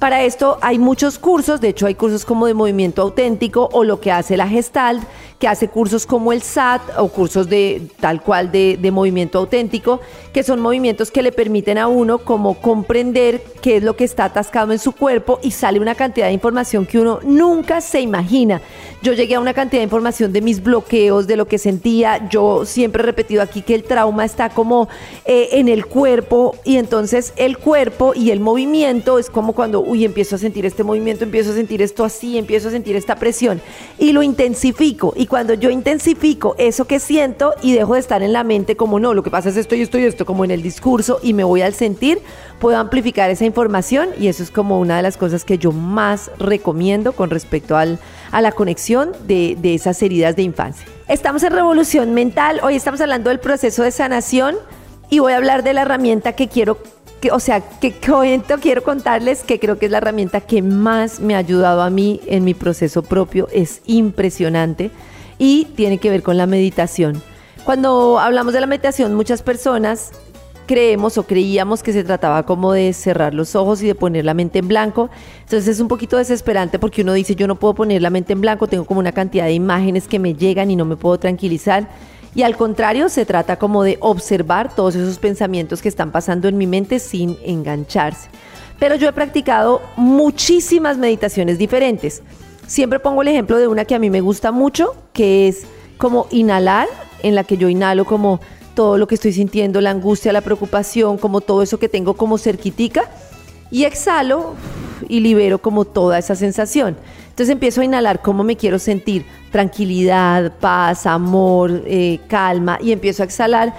Para 0.00 0.24
esto 0.24 0.56
hay 0.62 0.78
muchos 0.78 1.18
cursos, 1.18 1.60
de 1.60 1.68
hecho 1.68 1.84
hay 1.86 1.94
cursos 1.94 2.24
como 2.24 2.46
de 2.46 2.54
movimiento 2.54 3.02
auténtico 3.02 3.68
o 3.70 3.84
lo 3.84 4.00
que 4.00 4.10
hace 4.10 4.38
la 4.38 4.48
Gestalt, 4.48 5.04
que 5.38 5.46
hace 5.46 5.68
cursos 5.68 6.06
como 6.06 6.32
el 6.32 6.42
SAT 6.42 6.82
o 6.98 7.08
cursos 7.08 7.48
de 7.48 7.82
tal 7.98 8.22
cual 8.22 8.50
de, 8.52 8.90
movimiento 8.92 9.38
auténtico, 9.38 10.00
que 10.32 10.42
son 10.42 10.60
movimientos 10.60 11.10
que 11.10 11.22
le 11.22 11.32
permiten 11.32 11.78
a 11.78 11.86
uno 11.86 12.18
como 12.18 12.60
comprender 12.60 13.42
qué 13.62 13.78
es 13.78 13.82
lo 13.82 13.96
que 13.96 14.04
está 14.04 14.24
atascado 14.24 14.72
en 14.72 14.78
su 14.78 14.92
cuerpo 14.92 15.38
y 15.42 15.50
sale 15.50 15.80
una 15.80 15.94
cantidad 15.94 16.26
de 16.26 16.32
información 16.32 16.84
que 16.84 16.98
uno 16.98 17.20
nunca 17.22 17.80
se 17.80 18.00
imagina. 18.00 18.60
Yo 19.02 19.14
llegué 19.14 19.36
a 19.36 19.40
una 19.40 19.54
cantidad 19.54 19.80
de 19.80 19.84
información 19.84 20.30
de 20.32 20.42
mis 20.42 20.62
bloqueos, 20.62 21.26
de 21.26 21.36
lo 21.36 21.46
que 21.46 21.56
sentía. 21.56 22.28
Yo 22.28 22.66
siempre 22.66 23.02
he 23.02 23.06
repetido 23.06 23.40
aquí 23.42 23.62
que 23.62 23.74
el 23.74 23.84
trauma 23.84 24.26
está 24.26 24.50
como 24.50 24.88
eh, 25.24 25.48
en 25.52 25.68
el 25.68 25.86
cuerpo 25.86 26.54
y 26.64 26.76
entonces 26.76 27.32
el 27.36 27.56
cuerpo 27.56 28.12
y 28.14 28.30
el 28.30 28.40
movimiento 28.40 29.18
es 29.18 29.30
como 29.30 29.54
cuando 29.54 29.80
uy, 29.90 30.04
empiezo 30.04 30.36
a 30.36 30.38
sentir 30.38 30.64
este 30.64 30.84
movimiento, 30.84 31.24
empiezo 31.24 31.50
a 31.50 31.54
sentir 31.54 31.82
esto 31.82 32.04
así, 32.04 32.38
empiezo 32.38 32.68
a 32.68 32.70
sentir 32.70 32.94
esta 32.94 33.16
presión 33.16 33.60
y 33.98 34.12
lo 34.12 34.22
intensifico. 34.22 35.12
Y 35.16 35.26
cuando 35.26 35.54
yo 35.54 35.68
intensifico 35.68 36.54
eso 36.58 36.84
que 36.84 37.00
siento 37.00 37.54
y 37.60 37.72
dejo 37.72 37.94
de 37.94 38.00
estar 38.00 38.22
en 38.22 38.32
la 38.32 38.44
mente 38.44 38.76
como 38.76 39.00
no, 39.00 39.14
lo 39.14 39.24
que 39.24 39.30
pasa 39.30 39.48
es 39.48 39.56
esto 39.56 39.74
y 39.74 39.80
esto 39.80 39.98
y 39.98 40.04
esto, 40.04 40.24
como 40.24 40.44
en 40.44 40.52
el 40.52 40.62
discurso 40.62 41.18
y 41.24 41.34
me 41.34 41.42
voy 41.42 41.62
al 41.62 41.74
sentir, 41.74 42.20
puedo 42.60 42.78
amplificar 42.78 43.30
esa 43.30 43.44
información 43.44 44.10
y 44.16 44.28
eso 44.28 44.44
es 44.44 44.52
como 44.52 44.78
una 44.78 44.96
de 44.96 45.02
las 45.02 45.16
cosas 45.16 45.44
que 45.44 45.58
yo 45.58 45.72
más 45.72 46.30
recomiendo 46.38 47.12
con 47.12 47.28
respecto 47.28 47.76
al, 47.76 47.98
a 48.30 48.40
la 48.40 48.52
conexión 48.52 49.10
de, 49.26 49.56
de 49.60 49.74
esas 49.74 50.00
heridas 50.02 50.36
de 50.36 50.42
infancia. 50.42 50.86
Estamos 51.08 51.42
en 51.42 51.52
Revolución 51.52 52.14
Mental, 52.14 52.60
hoy 52.62 52.76
estamos 52.76 53.00
hablando 53.00 53.30
del 53.30 53.40
proceso 53.40 53.82
de 53.82 53.90
sanación 53.90 54.54
y 55.10 55.18
voy 55.18 55.32
a 55.32 55.36
hablar 55.36 55.64
de 55.64 55.72
la 55.72 55.82
herramienta 55.82 56.34
que 56.34 56.46
quiero 56.46 56.78
o 57.32 57.40
sea, 57.40 57.60
que 57.60 57.92
cuento, 57.92 58.56
quiero 58.58 58.82
contarles 58.82 59.42
que 59.42 59.60
creo 59.60 59.78
que 59.78 59.86
es 59.86 59.92
la 59.92 59.98
herramienta 59.98 60.40
que 60.40 60.62
más 60.62 61.20
me 61.20 61.34
ha 61.34 61.38
ayudado 61.38 61.82
a 61.82 61.90
mí 61.90 62.20
en 62.26 62.44
mi 62.44 62.54
proceso 62.54 63.02
propio. 63.02 63.48
Es 63.52 63.82
impresionante 63.86 64.90
y 65.38 65.66
tiene 65.76 65.98
que 65.98 66.10
ver 66.10 66.22
con 66.22 66.36
la 66.36 66.46
meditación. 66.46 67.22
Cuando 67.64 68.18
hablamos 68.18 68.54
de 68.54 68.60
la 68.60 68.66
meditación, 68.66 69.14
muchas 69.14 69.42
personas 69.42 70.12
creemos 70.66 71.18
o 71.18 71.24
creíamos 71.24 71.82
que 71.82 71.92
se 71.92 72.04
trataba 72.04 72.44
como 72.44 72.72
de 72.72 72.92
cerrar 72.92 73.34
los 73.34 73.56
ojos 73.56 73.82
y 73.82 73.88
de 73.88 73.96
poner 73.96 74.24
la 74.24 74.34
mente 74.34 74.60
en 74.60 74.68
blanco. 74.68 75.10
Entonces 75.40 75.66
es 75.66 75.80
un 75.80 75.88
poquito 75.88 76.16
desesperante 76.16 76.78
porque 76.78 77.02
uno 77.02 77.12
dice, 77.12 77.34
yo 77.34 77.48
no 77.48 77.56
puedo 77.56 77.74
poner 77.74 78.00
la 78.00 78.10
mente 78.10 78.32
en 78.32 78.40
blanco, 78.40 78.68
tengo 78.68 78.84
como 78.84 79.00
una 79.00 79.10
cantidad 79.10 79.46
de 79.46 79.52
imágenes 79.52 80.06
que 80.06 80.20
me 80.20 80.34
llegan 80.34 80.70
y 80.70 80.76
no 80.76 80.84
me 80.84 80.96
puedo 80.96 81.18
tranquilizar. 81.18 81.88
Y 82.34 82.42
al 82.42 82.56
contrario, 82.56 83.08
se 83.08 83.26
trata 83.26 83.56
como 83.56 83.82
de 83.82 83.98
observar 84.00 84.74
todos 84.74 84.94
esos 84.94 85.18
pensamientos 85.18 85.82
que 85.82 85.88
están 85.88 86.12
pasando 86.12 86.48
en 86.48 86.56
mi 86.56 86.66
mente 86.66 86.98
sin 87.00 87.36
engancharse. 87.44 88.28
Pero 88.78 88.94
yo 88.94 89.08
he 89.08 89.12
practicado 89.12 89.82
muchísimas 89.96 90.96
meditaciones 90.96 91.58
diferentes. 91.58 92.22
Siempre 92.66 93.00
pongo 93.00 93.22
el 93.22 93.28
ejemplo 93.28 93.58
de 93.58 93.66
una 93.66 93.84
que 93.84 93.94
a 93.94 93.98
mí 93.98 94.10
me 94.10 94.20
gusta 94.20 94.52
mucho, 94.52 94.94
que 95.12 95.48
es 95.48 95.66
como 95.98 96.28
inhalar, 96.30 96.86
en 97.22 97.34
la 97.34 97.44
que 97.44 97.56
yo 97.56 97.68
inhalo 97.68 98.04
como 98.04 98.40
todo 98.74 98.96
lo 98.96 99.06
que 99.08 99.16
estoy 99.16 99.32
sintiendo, 99.32 99.80
la 99.80 99.90
angustia, 99.90 100.32
la 100.32 100.40
preocupación, 100.40 101.18
como 101.18 101.40
todo 101.40 101.62
eso 101.62 101.78
que 101.78 101.88
tengo 101.88 102.14
como 102.14 102.38
cerquitica, 102.38 103.10
y 103.70 103.84
exhalo 103.84 104.54
y 105.08 105.20
libero 105.20 105.58
como 105.58 105.84
toda 105.84 106.18
esa 106.18 106.34
sensación. 106.34 106.96
Entonces 107.40 107.54
empiezo 107.54 107.80
a 107.80 107.86
inhalar 107.86 108.20
cómo 108.20 108.44
me 108.44 108.54
quiero 108.54 108.78
sentir, 108.78 109.24
tranquilidad, 109.50 110.52
paz, 110.60 111.06
amor, 111.06 111.84
eh, 111.86 112.20
calma, 112.28 112.76
y 112.82 112.92
empiezo 112.92 113.22
a 113.22 113.24
exhalar 113.24 113.72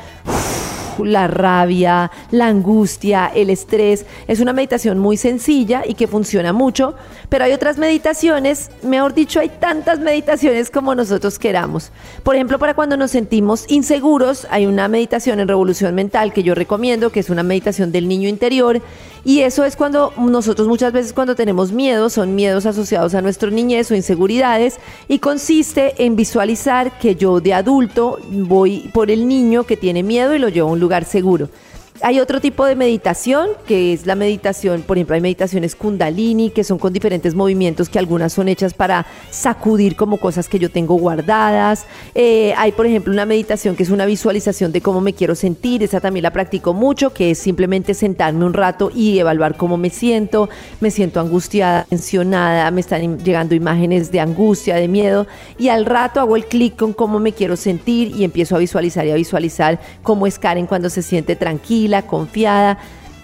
la 0.98 1.28
rabia, 1.28 2.10
la 2.32 2.48
angustia, 2.48 3.28
el 3.28 3.52
estrés. 3.52 4.08
Es 4.28 4.40
una 4.40 4.52
meditación 4.52 4.98
muy 4.98 5.16
sencilla 5.16 5.84
y 5.88 5.94
que 5.94 6.08
funciona 6.08 6.54
mucho, 6.54 6.96
pero 7.32 7.46
hay 7.46 7.54
otras 7.54 7.78
meditaciones, 7.78 8.70
mejor 8.84 9.14
dicho, 9.14 9.40
hay 9.40 9.48
tantas 9.48 10.00
meditaciones 10.00 10.70
como 10.70 10.96
nosotros 10.96 11.40
queramos. 11.40 11.90
Por 12.24 12.36
ejemplo, 12.36 12.60
para 12.60 12.74
cuando 12.74 12.98
nos 12.98 13.12
sentimos 13.12 13.64
inseguros, 13.70 14.46
hay 14.50 14.66
una 14.66 14.90
meditación 14.90 15.40
en 15.40 15.48
Revolución 15.48 15.96
Mental 15.96 16.34
que 16.34 16.44
yo 16.44 16.56
recomiendo, 16.56 17.10
que 17.10 17.22
es 17.22 17.30
una 17.30 17.42
meditación 17.42 17.94
del 17.94 18.10
niño 18.10 18.28
interior. 18.28 18.82
Y 19.24 19.40
eso 19.44 19.64
es 19.64 19.78
cuando 19.78 20.12
nosotros 20.18 20.68
muchas 20.68 20.92
veces 20.92 21.14
cuando 21.14 21.34
tenemos 21.34 21.72
miedo, 21.72 22.10
son 22.10 22.36
miedos 22.36 22.66
asociados 22.66 23.16
a 23.16 23.22
nuestra 23.22 23.50
niñez 23.50 23.90
o 23.92 23.96
inseguridades, 23.96 24.78
y 25.08 25.20
consiste 25.20 26.04
en 26.04 26.18
visualizar 26.18 27.00
que 27.00 27.16
yo 27.16 27.40
de 27.40 27.54
adulto 27.54 28.20
voy 28.30 28.90
por 28.94 29.10
el 29.10 29.26
niño 29.26 29.64
que 29.64 29.78
tiene 29.78 30.04
miedo 30.04 30.36
y 30.36 30.40
lo 30.40 30.50
llevo 30.50 30.68
a 30.68 30.74
un 30.74 30.82
lugar 30.82 31.06
seguro. 31.06 31.48
Hay 32.04 32.20
otro 32.20 32.42
tipo 32.42 32.66
de 32.66 32.76
meditación, 32.76 33.50
que 33.68 33.94
es 33.94 34.08
la 34.08 34.16
meditación, 34.16 34.82
por 34.82 34.98
ejemplo, 34.98 35.14
hay 35.14 35.22
meditaciones 35.22 35.76
kundalini, 35.76 36.50
que 36.50 36.64
son 36.64 36.80
con 36.80 36.94
diferentes 36.94 37.36
movimientos, 37.36 37.90
que 37.90 38.00
algunas 38.00 38.34
son 38.34 38.48
hechas 38.48 38.74
para 38.74 39.06
sacudir 39.30 39.96
como 39.96 40.18
cosas 40.18 40.50
que 40.50 40.58
yo 40.58 40.72
tengo 40.72 40.96
guardadas. 40.96 41.86
Eh, 42.16 42.56
hay, 42.58 42.72
por 42.72 42.88
ejemplo, 42.88 43.14
una 43.14 43.28
meditación 43.28 43.76
que 43.76 43.84
es 43.84 43.92
una 43.92 44.08
visualización 44.08 44.72
de 44.72 44.82
cómo 44.82 45.00
me 45.00 45.14
quiero 45.14 45.36
sentir, 45.36 45.84
esa 45.84 46.00
también 46.00 46.24
la 46.24 46.34
practico 46.34 46.74
mucho, 46.74 47.14
que 47.14 47.32
es 47.32 47.38
simplemente 47.38 47.94
sentarme 47.94 48.46
un 48.46 48.54
rato 48.54 48.90
y 48.96 49.20
evaluar 49.20 49.56
cómo 49.56 49.78
me 49.78 49.92
siento. 49.92 50.50
Me 50.80 50.90
siento 50.90 51.20
angustiada, 51.20 51.86
tensionada, 51.88 52.72
me 52.72 52.82
están 52.82 53.20
llegando 53.20 53.54
imágenes 53.54 54.12
de 54.12 54.22
angustia, 54.22 54.76
de 54.76 54.88
miedo, 54.88 55.28
y 55.60 55.70
al 55.70 55.86
rato 55.86 56.20
hago 56.20 56.36
el 56.36 56.46
clic 56.46 56.78
con 56.78 56.94
cómo 56.94 57.20
me 57.20 57.32
quiero 57.32 57.56
sentir 57.56 58.16
y 58.16 58.24
empiezo 58.24 58.56
a 58.56 58.60
visualizar 58.60 59.06
y 59.06 59.12
a 59.12 59.16
visualizar 59.16 59.80
cómo 60.02 60.26
es 60.26 60.40
Karen 60.40 60.66
cuando 60.66 60.90
se 60.90 61.04
siente 61.04 61.36
tranquila 61.36 61.91
confiada. 62.02 62.78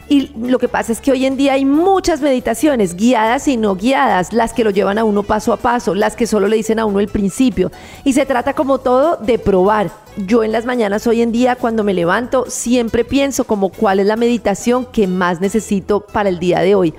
Y 0.09 0.31
lo 0.37 0.57
que 0.57 0.69
pasa 0.69 0.93
es 0.93 1.01
que 1.01 1.11
hoy 1.11 1.25
en 1.25 1.35
día 1.35 1.53
hay 1.53 1.65
muchas 1.65 2.21
meditaciones, 2.21 2.95
guiadas 2.95 3.47
y 3.49 3.57
no 3.57 3.75
guiadas, 3.75 4.31
las 4.31 4.53
que 4.53 4.63
lo 4.63 4.69
llevan 4.69 4.97
a 4.97 5.03
uno 5.03 5.23
paso 5.23 5.51
a 5.51 5.57
paso, 5.57 5.93
las 5.95 6.15
que 6.15 6.27
solo 6.27 6.47
le 6.47 6.55
dicen 6.55 6.79
a 6.79 6.85
uno 6.85 7.01
el 7.01 7.09
principio. 7.09 7.71
Y 8.05 8.13
se 8.13 8.25
trata 8.25 8.53
como 8.53 8.77
todo 8.77 9.17
de 9.17 9.37
probar. 9.37 9.91
Yo 10.15 10.45
en 10.45 10.53
las 10.53 10.65
mañanas 10.65 11.05
hoy 11.07 11.21
en 11.21 11.33
día 11.33 11.57
cuando 11.57 11.83
me 11.83 11.93
levanto 11.93 12.45
siempre 12.47 13.03
pienso 13.03 13.43
como 13.43 13.69
cuál 13.69 13.99
es 13.99 14.05
la 14.05 14.15
meditación 14.15 14.85
que 14.85 15.07
más 15.07 15.41
necesito 15.41 15.99
para 15.99 16.29
el 16.29 16.39
día 16.39 16.61
de 16.61 16.75
hoy. 16.75 16.93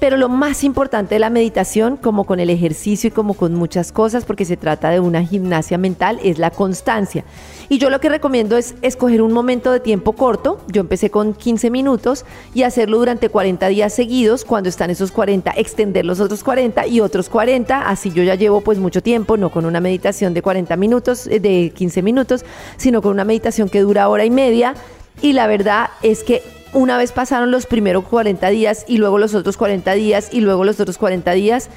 Pero 0.00 0.16
lo 0.16 0.28
más 0.28 0.62
importante 0.62 1.16
de 1.16 1.18
la 1.18 1.28
meditación, 1.28 1.96
como 1.96 2.24
con 2.24 2.38
el 2.38 2.50
ejercicio 2.50 3.08
y 3.08 3.10
como 3.10 3.34
con 3.34 3.54
muchas 3.54 3.90
cosas, 3.90 4.24
porque 4.24 4.44
se 4.44 4.56
trata 4.56 4.90
de 4.90 5.00
una 5.00 5.24
gimnasia 5.24 5.76
mental, 5.76 6.20
es 6.22 6.38
la 6.38 6.50
constancia. 6.50 7.24
Y 7.68 7.78
yo 7.78 7.90
lo 7.90 8.00
que 8.00 8.08
recomiendo 8.08 8.56
es 8.56 8.76
escoger 8.82 9.22
un 9.22 9.32
momento 9.32 9.72
de 9.72 9.80
tiempo 9.80 10.12
corto. 10.12 10.60
Yo 10.68 10.80
empecé 10.80 11.10
con 11.10 11.34
15 11.34 11.70
minutos 11.70 12.24
y 12.54 12.62
hacerlo 12.62 12.98
durante 12.98 13.28
40 13.28 13.66
días 13.68 13.92
seguidos. 13.92 14.44
Cuando 14.44 14.68
están 14.68 14.90
esos 14.90 15.10
40, 15.10 15.52
extender 15.56 16.04
los 16.04 16.20
otros 16.20 16.44
40 16.44 16.86
y 16.86 17.00
otros 17.00 17.28
40. 17.28 17.88
Así 17.88 18.12
yo 18.12 18.22
ya 18.22 18.36
llevo 18.36 18.60
pues 18.60 18.78
mucho 18.78 19.02
tiempo, 19.02 19.36
no 19.36 19.50
con 19.50 19.66
una 19.66 19.80
meditación 19.80 20.32
de 20.32 20.42
40 20.42 20.76
minutos, 20.76 21.26
eh, 21.26 21.40
de 21.40 21.72
15 21.74 22.02
minutos, 22.02 22.44
sino 22.76 23.02
con 23.02 23.10
una 23.12 23.24
meditación 23.24 23.68
que 23.68 23.80
dura 23.80 24.08
hora 24.08 24.24
y 24.24 24.30
media. 24.30 24.74
Y 25.20 25.32
la 25.32 25.48
verdad 25.48 25.90
es 26.02 26.22
que 26.22 26.42
una 26.72 26.98
vez 26.98 27.12
pasaron 27.12 27.50
los 27.50 27.66
primeros 27.66 28.04
40 28.04 28.48
días 28.50 28.84
y 28.86 28.98
luego 28.98 29.18
los 29.18 29.34
otros 29.34 29.56
40 29.56 29.92
días 29.94 30.28
y 30.32 30.40
luego 30.40 30.64
los 30.64 30.80
otros 30.80 30.98
40 30.98 31.32
días, 31.32 31.70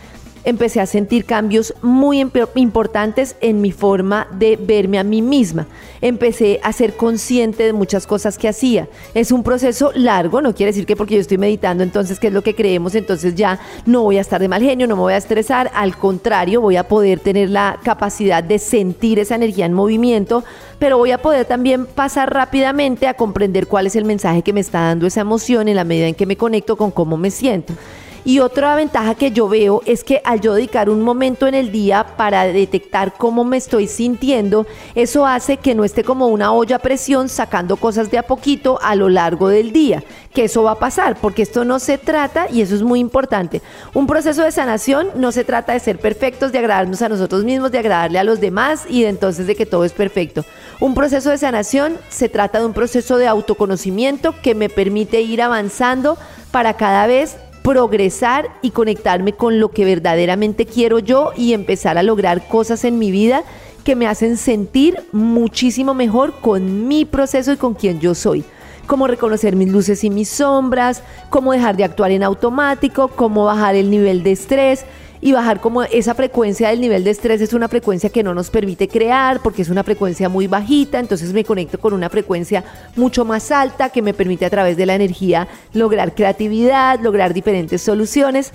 empecé 0.44 0.82
a 0.82 0.86
sentir 0.86 1.26
cambios 1.26 1.74
muy 1.82 2.20
importantes 2.56 3.36
en 3.42 3.62
mi 3.62 3.72
forma 3.72 4.28
de 4.38 4.56
verme 4.56 5.00
a 5.00 5.04
mí 5.04 5.22
misma. 5.22 5.68
Empecé 6.02 6.60
a 6.64 6.74
ser 6.74 6.96
consciente 6.96 7.64
de 7.64 7.74
muchas 7.74 8.08
cosas 8.08 8.38
que 8.38 8.48
hacía. 8.48 8.88
Es 9.14 9.32
un 9.32 9.44
proceso 9.44 9.92
largo, 9.94 10.42
no 10.42 10.56
quiere 10.56 10.72
decir 10.72 10.86
que 10.86 10.96
porque 10.96 11.16
yo 11.16 11.22
estoy 11.22 11.38
meditando, 11.38 11.84
entonces, 11.84 12.20
¿qué 12.20 12.28
es 12.28 12.34
lo 12.34 12.42
que 12.42 12.56
creemos? 12.56 12.96
Entonces 12.96 13.36
ya 13.36 13.60
no 13.86 14.04
voy 14.04 14.18
a 14.18 14.22
estar 14.22 14.42
de 14.42 14.48
mal 14.48 14.64
genio, 14.64 14.88
no 14.88 14.96
me 14.96 15.02
voy 15.02 15.14
a 15.14 15.18
estresar. 15.18 15.72
Al 15.74 15.96
contrario, 15.98 16.62
voy 16.62 16.76
a 16.76 16.88
poder 16.88 17.20
tener 17.20 17.50
la 17.50 17.80
capacidad 17.84 18.44
de 18.44 18.60
sentir 18.60 19.20
esa 19.20 19.36
energía 19.36 19.66
en 19.66 19.74
movimiento, 19.74 20.44
pero 20.80 20.98
voy 20.98 21.12
a 21.12 21.22
poder 21.22 21.46
también 21.46 21.86
pasar 21.86 22.34
rápidamente 22.34 23.08
a 23.08 23.14
comprender 23.14 23.68
cuál 23.68 23.88
es 23.88 23.96
el 23.96 24.06
mensaje 24.06 24.42
que 24.42 24.54
me 24.54 24.62
está 24.62 24.82
dando 24.82 25.06
esa 25.06 25.22
emoción 25.22 25.68
en 25.68 25.76
la 25.76 25.84
medida 25.84 26.08
en 26.08 26.16
que 26.16 26.26
me 26.26 26.38
conecto 26.38 26.76
con 26.76 26.92
cómo 26.92 27.18
me 27.18 27.30
siento. 27.30 27.74
Y 28.24 28.40
otra 28.40 28.76
ventaja 28.76 29.16
que 29.16 29.32
yo 29.32 29.50
veo 29.50 29.82
es 29.86 30.04
que 30.04 30.22
al 30.24 30.42
yo 30.42 30.54
dedicar 30.54 30.90
un 30.90 31.02
momento 31.02 31.48
en 31.48 31.56
el 31.56 31.72
día 31.72 32.06
para 32.18 32.44
detectar 32.44 33.14
cómo 33.18 33.44
me 33.44 33.58
estoy 33.58 33.88
sintiendo, 33.88 34.68
eso 34.94 35.26
hace 35.26 35.58
que 35.58 35.74
no 35.74 35.84
esté 35.84 36.04
como 36.04 36.28
una 36.28 36.54
olla 36.54 36.76
a 36.76 36.80
presión 36.80 37.30
sacando 37.30 37.78
cosas 37.78 38.12
de 38.12 38.20
a 38.20 38.24
poquito 38.24 38.80
a 38.84 38.96
lo 38.96 39.10
largo 39.10 39.48
del 39.48 39.72
día, 39.72 40.04
que 40.36 40.44
eso 40.44 40.62
va 40.62 40.74
a 40.74 40.80
pasar, 40.80 41.18
porque 41.20 41.42
esto 41.42 41.66
no 41.66 41.80
se 41.80 41.98
trata, 41.98 42.46
y 42.52 42.62
eso 42.62 42.76
es 42.76 42.84
muy 42.84 43.00
importante, 43.00 43.62
un 43.96 44.06
proceso 44.06 44.44
de 44.44 44.52
sanación 44.52 45.10
no 45.16 45.32
se 45.32 45.44
trata 45.44 45.74
de 45.74 45.80
ser 45.80 45.98
perfectos, 45.98 46.52
de 46.52 46.60
agradarnos 46.60 47.02
a 47.02 47.10
nosotros 47.10 47.44
mismos, 47.44 47.72
de 47.72 47.80
agradarle 47.80 48.20
a 48.20 48.24
los 48.24 48.40
demás 48.40 48.86
y 48.88 49.02
de 49.02 49.10
entonces 49.10 49.48
de 49.48 49.56
que 49.56 49.66
todo 49.66 49.84
es 49.84 49.94
perfecto. 49.94 50.46
Un 50.80 50.94
proceso 50.94 51.32
de 51.32 51.40
sanación 51.40 51.98
se 52.10 52.30
trata 52.30 52.60
de 52.60 52.66
un 52.68 52.74
proceso 52.74 53.18
de 53.18 53.28
autoconocimiento 53.28 54.36
que 54.44 54.54
me 54.54 54.70
permite 54.70 55.22
ir 55.22 55.42
avanzando 55.42 56.18
para 56.52 56.76
cada 56.76 57.08
vez 57.08 57.38
progresar 57.64 58.50
y 58.62 58.72
conectarme 58.72 59.34
con 59.34 59.60
lo 59.60 59.70
que 59.70 59.86
verdaderamente 59.86 60.66
quiero 60.66 61.00
yo 61.00 61.32
y 61.36 61.54
empezar 61.54 61.98
a 61.98 62.04
lograr 62.04 62.48
cosas 62.48 62.84
en 62.86 63.00
mi 63.00 63.12
vida 63.12 63.44
que 63.84 63.96
me 63.96 64.08
hacen 64.08 64.38
sentir 64.38 64.98
muchísimo 65.12 65.94
mejor 65.94 66.34
con 66.40 66.88
mi 66.88 67.06
proceso 67.06 67.52
y 67.52 67.58
con 67.58 67.74
quien 67.74 68.00
yo 68.00 68.16
soy. 68.16 68.44
Cómo 68.88 69.08
reconocer 69.08 69.56
mis 69.56 69.70
luces 69.70 70.04
y 70.04 70.10
mis 70.10 70.30
sombras, 70.30 71.04
cómo 71.30 71.54
dejar 71.54 71.78
de 71.78 71.84
actuar 71.84 72.12
en 72.12 72.24
automático, 72.24 73.08
cómo 73.10 73.46
bajar 73.46 73.76
el 73.76 73.90
nivel 73.90 74.24
de 74.24 74.34
estrés, 74.34 74.86
y 75.22 75.32
bajar 75.32 75.62
como 75.62 75.84
esa 75.84 76.16
frecuencia 76.16 76.70
del 76.70 76.82
nivel 76.82 77.04
de 77.04 77.12
estrés 77.12 77.40
es 77.42 77.54
una 77.54 77.68
frecuencia 77.68 78.10
que 78.10 78.24
no 78.24 78.34
nos 78.34 78.50
permite 78.50 78.88
crear 78.88 79.40
porque 79.42 79.62
es 79.62 79.70
una 79.70 79.84
frecuencia 79.84 80.30
muy 80.30 80.48
bajita, 80.48 81.00
entonces 81.00 81.32
me 81.32 81.46
conecto 81.46 81.80
con 81.80 81.94
una 81.94 82.10
frecuencia 82.10 82.64
mucho 82.96 83.24
más 83.24 83.52
alta 83.52 83.90
que 83.90 84.02
me 84.02 84.16
permite 84.16 84.46
a 84.46 84.50
través 84.50 84.78
de 84.78 84.88
la 84.88 84.96
energía 84.96 85.48
lograr 85.74 86.16
creatividad, 86.16 87.00
lograr 87.00 87.34
diferentes 87.34 87.82
soluciones. 87.82 88.52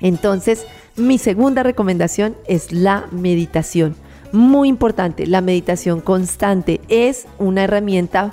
Entonces, 0.00 0.66
mi 0.96 1.18
segunda 1.18 1.62
recomendación 1.62 2.36
es 2.46 2.72
la 2.72 3.06
meditación. 3.12 3.94
Muy 4.32 4.68
importante, 4.68 5.28
la 5.28 5.40
meditación 5.40 6.00
constante 6.00 6.80
es 6.88 7.26
una 7.38 7.62
herramienta 7.62 8.32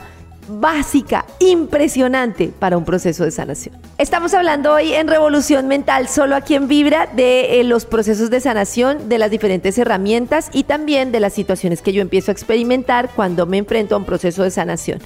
básica, 0.60 1.26
impresionante 1.40 2.52
para 2.58 2.78
un 2.78 2.86
proceso 2.86 3.24
de 3.24 3.32
sanación. 3.32 3.76
Estamos 3.98 4.34
hablando 4.34 4.74
hoy 4.74 4.94
en 4.94 5.08
Revolución 5.08 5.68
Mental, 5.68 6.08
solo 6.08 6.36
aquí 6.36 6.56
en 6.56 6.68
Vibra, 6.68 7.08
de 7.08 7.60
eh, 7.60 7.64
los 7.64 7.86
procesos 7.86 8.30
de 8.30 8.40
sanación, 8.40 9.10
de 9.10 9.18
las 9.18 9.32
diferentes 9.32 9.78
herramientas 9.78 10.50
y 10.54 10.64
también 10.64 11.12
de 11.12 11.20
las 11.20 11.34
situaciones 11.34 11.82
que 11.82 11.94
yo 11.94 12.02
empiezo 12.02 12.32
a 12.32 12.34
experimentar 12.34 13.10
cuando 13.16 13.46
me 13.46 13.58
enfrento 13.58 13.96
a 13.96 13.98
un 13.98 14.06
proceso 14.06 14.44
de 14.44 14.52
sanación. 14.52 15.00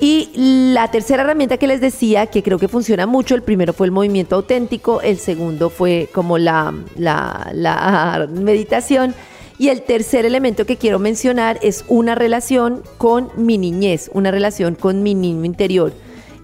Y 0.00 0.30
la 0.72 0.90
tercera 0.90 1.24
herramienta 1.24 1.56
que 1.56 1.66
les 1.66 1.80
decía, 1.80 2.26
que 2.26 2.44
creo 2.44 2.58
que 2.58 2.68
funciona 2.68 3.06
mucho, 3.06 3.34
el 3.34 3.42
primero 3.42 3.72
fue 3.72 3.86
el 3.86 3.92
movimiento 3.92 4.36
auténtico, 4.36 5.00
el 5.00 5.18
segundo 5.18 5.70
fue 5.70 6.08
como 6.12 6.38
la, 6.38 6.72
meditación 8.30 9.14
y 9.58 9.68
el 9.68 9.82
tercer 9.82 10.24
elemento 10.24 10.66
que 10.66 10.76
quiero 10.76 10.98
mencionar 10.98 11.58
es 11.62 11.84
una 11.88 12.14
relación 12.14 12.82
con 12.96 13.30
mi 13.36 13.58
niñez, 13.58 14.10
una 14.14 14.30
relación 14.30 14.76
con 14.76 15.02
mi 15.02 15.14
niño 15.14 15.44
interior. 15.44 15.92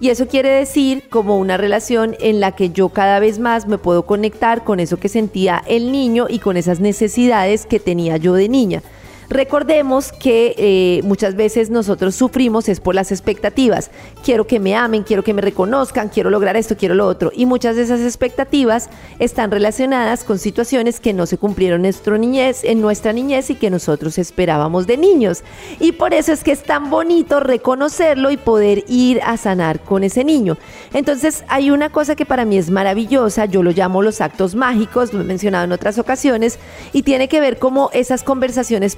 Y 0.00 0.10
eso 0.10 0.26
quiere 0.26 0.50
decir 0.50 1.04
como 1.08 1.38
una 1.38 1.56
relación 1.56 2.16
en 2.20 2.40
la 2.40 2.52
que 2.52 2.70
yo 2.70 2.88
cada 2.88 3.20
vez 3.20 3.38
más 3.38 3.68
me 3.68 3.78
puedo 3.78 4.04
conectar 4.04 4.64
con 4.64 4.80
eso 4.80 4.98
que 4.98 5.08
sentía 5.08 5.62
el 5.66 5.92
niño 5.92 6.26
y 6.28 6.40
con 6.40 6.56
esas 6.56 6.80
necesidades 6.80 7.64
que 7.64 7.78
tenía 7.78 8.16
yo 8.16 8.34
de 8.34 8.48
niña. 8.48 8.82
Recordemos 9.30 10.12
que 10.12 10.54
eh, 10.58 11.00
muchas 11.04 11.34
veces 11.34 11.70
nosotros 11.70 12.14
sufrimos 12.14 12.68
es 12.68 12.80
por 12.80 12.94
las 12.94 13.12
expectativas. 13.12 13.90
Quiero 14.24 14.46
que 14.46 14.60
me 14.60 14.74
amen, 14.74 15.02
quiero 15.02 15.24
que 15.24 15.34
me 15.34 15.42
reconozcan, 15.42 16.08
quiero 16.08 16.30
lograr 16.30 16.56
esto, 16.56 16.76
quiero 16.76 16.94
lo 16.94 17.06
otro. 17.06 17.30
Y 17.34 17.46
muchas 17.46 17.76
de 17.76 17.82
esas 17.82 18.00
expectativas 18.00 18.88
están 19.18 19.50
relacionadas 19.50 20.24
con 20.24 20.38
situaciones 20.38 21.00
que 21.00 21.12
no 21.12 21.26
se 21.26 21.38
cumplieron 21.38 21.80
en, 21.80 21.82
nuestra 21.82 22.18
niñez, 22.18 22.64
en 22.64 22.80
nuestra 22.80 23.12
niñez 23.12 23.50
y 23.50 23.54
que 23.54 23.70
nosotros 23.70 24.18
esperábamos 24.18 24.86
de 24.86 24.96
niños. 24.96 25.42
Y 25.80 25.92
por 25.92 26.14
eso 26.14 26.32
es 26.32 26.44
que 26.44 26.52
es 26.52 26.62
tan 26.62 26.90
bonito 26.90 27.40
reconocerlo 27.40 28.30
y 28.30 28.36
poder 28.36 28.84
ir 28.88 29.20
a 29.24 29.36
sanar 29.36 29.80
con 29.80 30.04
ese 30.04 30.24
niño. 30.24 30.56
Entonces 30.92 31.44
hay 31.48 31.70
una 31.70 31.90
cosa 31.90 32.16
que 32.16 32.26
para 32.26 32.44
mí 32.44 32.58
es 32.58 32.70
maravillosa, 32.70 33.46
yo 33.46 33.62
lo 33.62 33.70
llamo 33.70 34.02
los 34.02 34.20
actos 34.20 34.54
mágicos, 34.54 35.12
lo 35.12 35.20
he 35.20 35.24
mencionado 35.24 35.64
en 35.64 35.72
otras 35.72 35.98
ocasiones, 35.98 36.58
y 36.92 37.02
tiene 37.02 37.28
que 37.28 37.40
ver 37.40 37.58
como 37.58 37.90
esas 37.92 38.22
conversaciones 38.22 38.96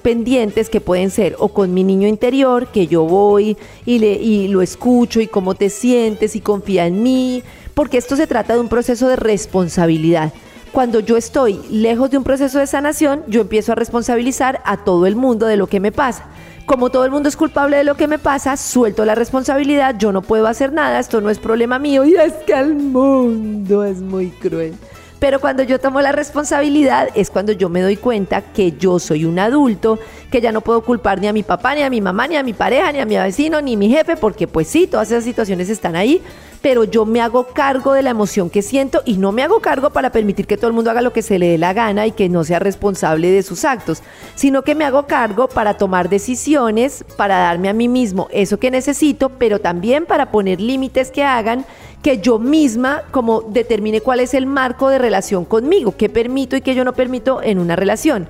que 0.71 0.81
pueden 0.81 1.11
ser 1.11 1.37
o 1.39 1.49
con 1.49 1.73
mi 1.73 1.85
niño 1.85 2.09
interior, 2.09 2.67
que 2.73 2.89
yo 2.89 3.05
voy 3.05 3.57
y, 3.85 4.01
le, 4.01 4.15
y 4.15 4.49
lo 4.49 4.61
escucho 4.61 5.21
y 5.21 5.29
cómo 5.29 5.55
te 5.55 5.71
sientes 5.71 6.35
y 6.35 6.41
confía 6.41 6.87
en 6.87 7.03
mí, 7.03 7.45
porque 7.75 7.97
esto 7.97 8.17
se 8.17 8.27
trata 8.27 8.55
de 8.55 8.61
un 8.61 8.69
proceso 8.69 9.07
de 9.07 9.15
responsabilidad. 9.15 10.33
Cuando 10.73 10.99
yo 10.99 11.17
estoy 11.17 11.61
lejos 11.71 12.11
de 12.11 12.19
un 12.19 12.25
proceso 12.25 12.59
de 12.59 12.67
sanación, 12.67 13.23
yo 13.29 13.41
empiezo 13.41 13.73
a 13.73 13.77
responsabilizar 13.77 14.61
a 14.65 14.79
todo 14.79 15.07
el 15.07 15.15
mundo 15.15 15.47
de 15.47 15.57
lo 15.57 15.69
que 15.69 15.79
me 15.79 15.93
pasa. 15.93 16.25
Como 16.67 16.91
todo 16.91 17.05
el 17.05 17.13
mundo 17.13 17.29
es 17.29 17.37
culpable 17.37 17.77
de 17.77 17.85
lo 17.85 17.95
que 17.95 18.09
me 18.09 18.19
pasa, 18.19 18.57
suelto 18.57 19.05
la 19.05 19.15
responsabilidad, 19.15 19.95
yo 19.97 20.11
no 20.11 20.23
puedo 20.23 20.49
hacer 20.49 20.73
nada, 20.73 20.99
esto 20.99 21.21
no 21.21 21.31
es 21.31 21.39
problema 21.39 21.79
mío 21.79 22.05
y 22.05 22.17
es 22.17 22.33
que 22.45 22.55
el 22.55 22.75
mundo 22.75 23.85
es 23.85 24.03
muy 24.03 24.31
cruel. 24.31 24.75
Pero 25.19 25.41
cuando 25.41 25.63
yo 25.63 25.81
tomo 25.81 26.03
la 26.03 26.13
responsabilidad 26.13 27.09
es 27.15 27.31
cuando 27.31 27.53
yo 27.53 27.71
me 27.71 27.81
doy 27.81 27.97
cuenta 27.97 28.43
que 28.43 28.73
yo 28.73 28.99
soy 28.99 29.25
un 29.25 29.39
adulto, 29.39 29.99
que 30.31 30.43
ya 30.43 30.53
no 30.53 30.61
puedo 30.61 30.83
culpar 30.83 31.21
ni 31.21 31.27
a 31.27 31.33
mi 31.33 31.43
papá, 31.43 31.75
ni 31.75 31.83
a 31.83 31.89
mi 31.89 32.03
mamá, 32.03 32.29
ni 32.29 32.37
a 32.37 32.43
mi 32.43 32.53
pareja, 32.53 32.93
ni 32.93 33.01
a 33.01 33.07
mi 33.07 33.17
vecino, 33.17 33.63
ni 33.63 33.75
a 33.75 33.79
mi 33.79 33.89
jefe, 33.89 34.17
porque 34.17 34.47
pues 34.47 34.69
sí, 34.69 34.87
todas 34.87 35.11
esas 35.11 35.25
situaciones 35.25 35.71
están 35.71 35.97
ahí, 35.97 36.21
pero 36.61 36.85
yo 36.85 37.07
me 37.07 37.23
hago 37.23 37.47
cargo 37.47 37.95
de 37.95 38.03
la 38.03 38.11
emoción 38.11 38.51
que 38.51 38.61
siento 38.61 39.03
y 39.07 39.17
no 39.17 39.33
me 39.33 39.43
hago 39.43 39.61
cargo 39.61 39.91
para 39.91 40.11
permitir 40.11 40.47
que 40.47 40.57
todo 40.57 40.67
el 40.67 40.73
mundo 40.75 40.91
haga 40.91 41.01
lo 41.01 41.13
que 41.13 41.23
se 41.23 41.39
le 41.39 41.49
dé 41.49 41.59
la 41.59 41.73
gana 41.73 42.07
y 42.07 42.13
que 42.13 42.29
no 42.29 42.45
sea 42.45 42.59
responsable 42.59 43.31
de 43.31 43.43
sus 43.43 43.65
actos, 43.65 44.03
sino 44.35 44.63
que 44.63 44.75
me 44.75 44.85
hago 44.85 45.07
cargo 45.07 45.49
para 45.49 45.79
tomar 45.79 46.11
decisiones, 46.11 47.05
para 47.17 47.39
darme 47.39 47.71
a 47.71 47.73
mí 47.73 47.89
mismo 47.89 48.29
eso 48.33 48.59
que 48.59 48.71
necesito, 48.71 49.31
pero 49.31 49.61
también 49.61 50.05
para 50.05 50.31
poner 50.31 50.61
límites 50.61 51.11
que 51.11 51.25
hagan 51.25 51.65
que 52.03 52.19
yo 52.19 52.39
misma 52.39 53.03
como 53.11 53.43
determine 53.43 54.01
cuál 54.01 54.21
es 54.21 54.35
el 54.35 54.47
marco 54.47 54.89
de 54.89 54.99
relación 54.99 55.45
conmigo, 55.45 55.97
qué 55.97 56.09
permito 56.09 56.57
y 56.57 56.61
qué 56.61 56.75
yo 56.75 56.85
no 56.85 56.93
permito 56.93 57.43
en 57.43 57.59
una 57.59 57.77
relación. 57.77 58.29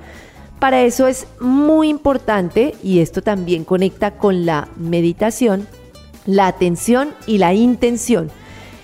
Para 0.59 0.83
eso 0.83 1.07
es 1.07 1.27
muy 1.39 1.89
importante, 1.89 2.75
y 2.83 3.01
esto 3.01 3.21
también 3.21 3.65
conecta 3.65 4.13
con 4.13 4.47
la 4.47 4.69
meditación, 4.77 5.69
la 6.25 6.47
atención 6.47 7.15
y 7.27 7.39
la 7.39 7.53
intención. 7.53 8.31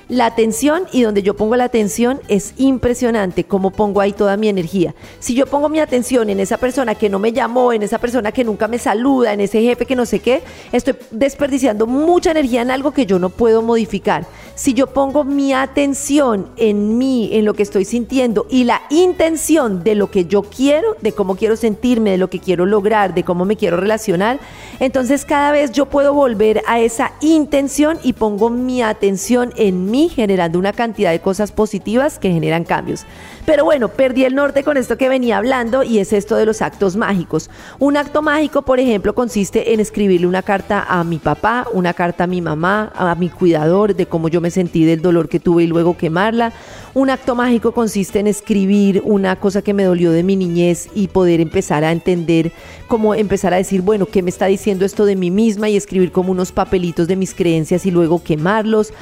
La 0.08 0.26
atención 0.26 0.84
y 0.92 1.02
donde 1.02 1.22
yo 1.22 1.34
pongo 1.36 1.56
la 1.56 1.64
atención 1.64 2.20
es 2.28 2.54
impresionante 2.56 3.44
cómo 3.44 3.70
pongo 3.70 4.00
ahí 4.00 4.12
toda 4.12 4.36
mi 4.36 4.48
energía. 4.48 4.94
Si 5.20 5.34
yo 5.34 5.46
pongo 5.46 5.68
mi 5.68 5.78
atención 5.78 6.28
en 6.28 6.40
esa 6.40 6.58
persona 6.58 6.94
que 6.96 7.08
no 7.08 7.18
me 7.18 7.32
llamó, 7.32 7.72
en 7.72 7.82
esa 7.82 7.98
persona 7.98 8.32
que 8.32 8.44
nunca 8.44 8.68
me 8.68 8.78
saluda, 8.78 9.32
en 9.32 9.40
ese 9.40 9.62
jefe 9.62 9.86
que 9.86 9.96
no 9.96 10.04
sé 10.04 10.18
qué, 10.18 10.42
estoy 10.72 10.96
desperdiciando 11.10 11.86
mucha 11.86 12.32
energía 12.32 12.62
en 12.62 12.70
algo 12.70 12.90
que 12.90 13.06
yo 13.06 13.18
no 13.18 13.30
puedo 13.30 13.62
modificar. 13.62 14.26
Si 14.54 14.74
yo 14.74 14.88
pongo 14.88 15.24
mi 15.24 15.54
atención 15.54 16.48
en 16.56 16.98
mí, 16.98 17.30
en 17.32 17.44
lo 17.44 17.54
que 17.54 17.62
estoy 17.62 17.84
sintiendo 17.84 18.46
y 18.50 18.64
la 18.64 18.82
intención 18.90 19.82
de 19.82 19.94
lo 19.94 20.10
que 20.10 20.26
yo 20.26 20.42
quiero, 20.42 20.96
de 21.00 21.12
cómo 21.12 21.36
quiero 21.36 21.56
sentirme, 21.56 22.10
de 22.10 22.18
lo 22.18 22.28
que 22.28 22.40
quiero 22.40 22.66
lograr, 22.66 23.14
de 23.14 23.24
cómo 23.24 23.44
me 23.44 23.56
quiero 23.56 23.76
relacionar, 23.78 24.40
entonces 24.78 25.24
cada 25.24 25.52
vez 25.52 25.72
yo 25.72 25.86
puedo 25.86 26.12
volver 26.12 26.60
a 26.66 26.80
esa 26.80 27.12
intención 27.20 27.98
y 28.02 28.12
pongo 28.12 28.50
mi 28.50 28.82
atención 28.82 29.52
en 29.56 29.90
mí 29.90 29.91
generando 30.08 30.58
una 30.58 30.72
cantidad 30.72 31.10
de 31.10 31.20
cosas 31.20 31.52
positivas 31.52 32.18
que 32.18 32.30
generan 32.30 32.64
cambios. 32.64 33.04
Pero 33.44 33.64
bueno, 33.64 33.88
perdí 33.88 34.24
el 34.24 34.34
norte 34.34 34.62
con 34.62 34.76
esto 34.76 34.96
que 34.96 35.08
venía 35.08 35.38
hablando 35.38 35.82
y 35.82 35.98
es 35.98 36.12
esto 36.12 36.36
de 36.36 36.46
los 36.46 36.62
actos 36.62 36.96
mágicos. 36.96 37.50
Un 37.78 37.96
acto 37.96 38.22
mágico, 38.22 38.62
por 38.62 38.78
ejemplo, 38.78 39.14
consiste 39.14 39.74
en 39.74 39.80
escribirle 39.80 40.26
una 40.26 40.42
carta 40.42 40.84
a 40.88 41.02
mi 41.02 41.18
papá, 41.18 41.66
una 41.72 41.92
carta 41.92 42.24
a 42.24 42.26
mi 42.26 42.40
mamá, 42.40 42.92
a 42.94 43.14
mi 43.14 43.28
cuidador, 43.28 43.94
de 43.94 44.06
cómo 44.06 44.28
yo 44.28 44.40
me 44.40 44.50
sentí 44.50 44.84
del 44.84 45.02
dolor 45.02 45.28
que 45.28 45.40
tuve 45.40 45.64
y 45.64 45.66
luego 45.66 45.96
quemarla. 45.96 46.52
Un 46.94 47.10
acto 47.10 47.34
mágico 47.34 47.72
consiste 47.72 48.20
en 48.20 48.26
escribir 48.26 49.02
una 49.04 49.36
cosa 49.36 49.62
que 49.62 49.74
me 49.74 49.84
dolió 49.84 50.12
de 50.12 50.22
mi 50.22 50.36
niñez 50.36 50.88
y 50.94 51.08
poder 51.08 51.40
empezar 51.40 51.84
a 51.84 51.92
entender, 51.92 52.52
cómo 52.86 53.14
empezar 53.14 53.54
a 53.54 53.56
decir, 53.56 53.80
bueno, 53.80 54.06
¿qué 54.06 54.22
me 54.22 54.30
está 54.30 54.46
diciendo 54.46 54.84
esto 54.84 55.06
de 55.06 55.16
mí 55.16 55.30
misma? 55.30 55.68
Y 55.68 55.76
escribir 55.76 56.12
como 56.12 56.32
unos 56.32 56.52
papelitos 56.52 57.08
de 57.08 57.16
mis 57.16 57.34
creencias 57.34 57.86
y 57.86 57.90
luego 57.90 58.22
quemarlos. 58.22 58.92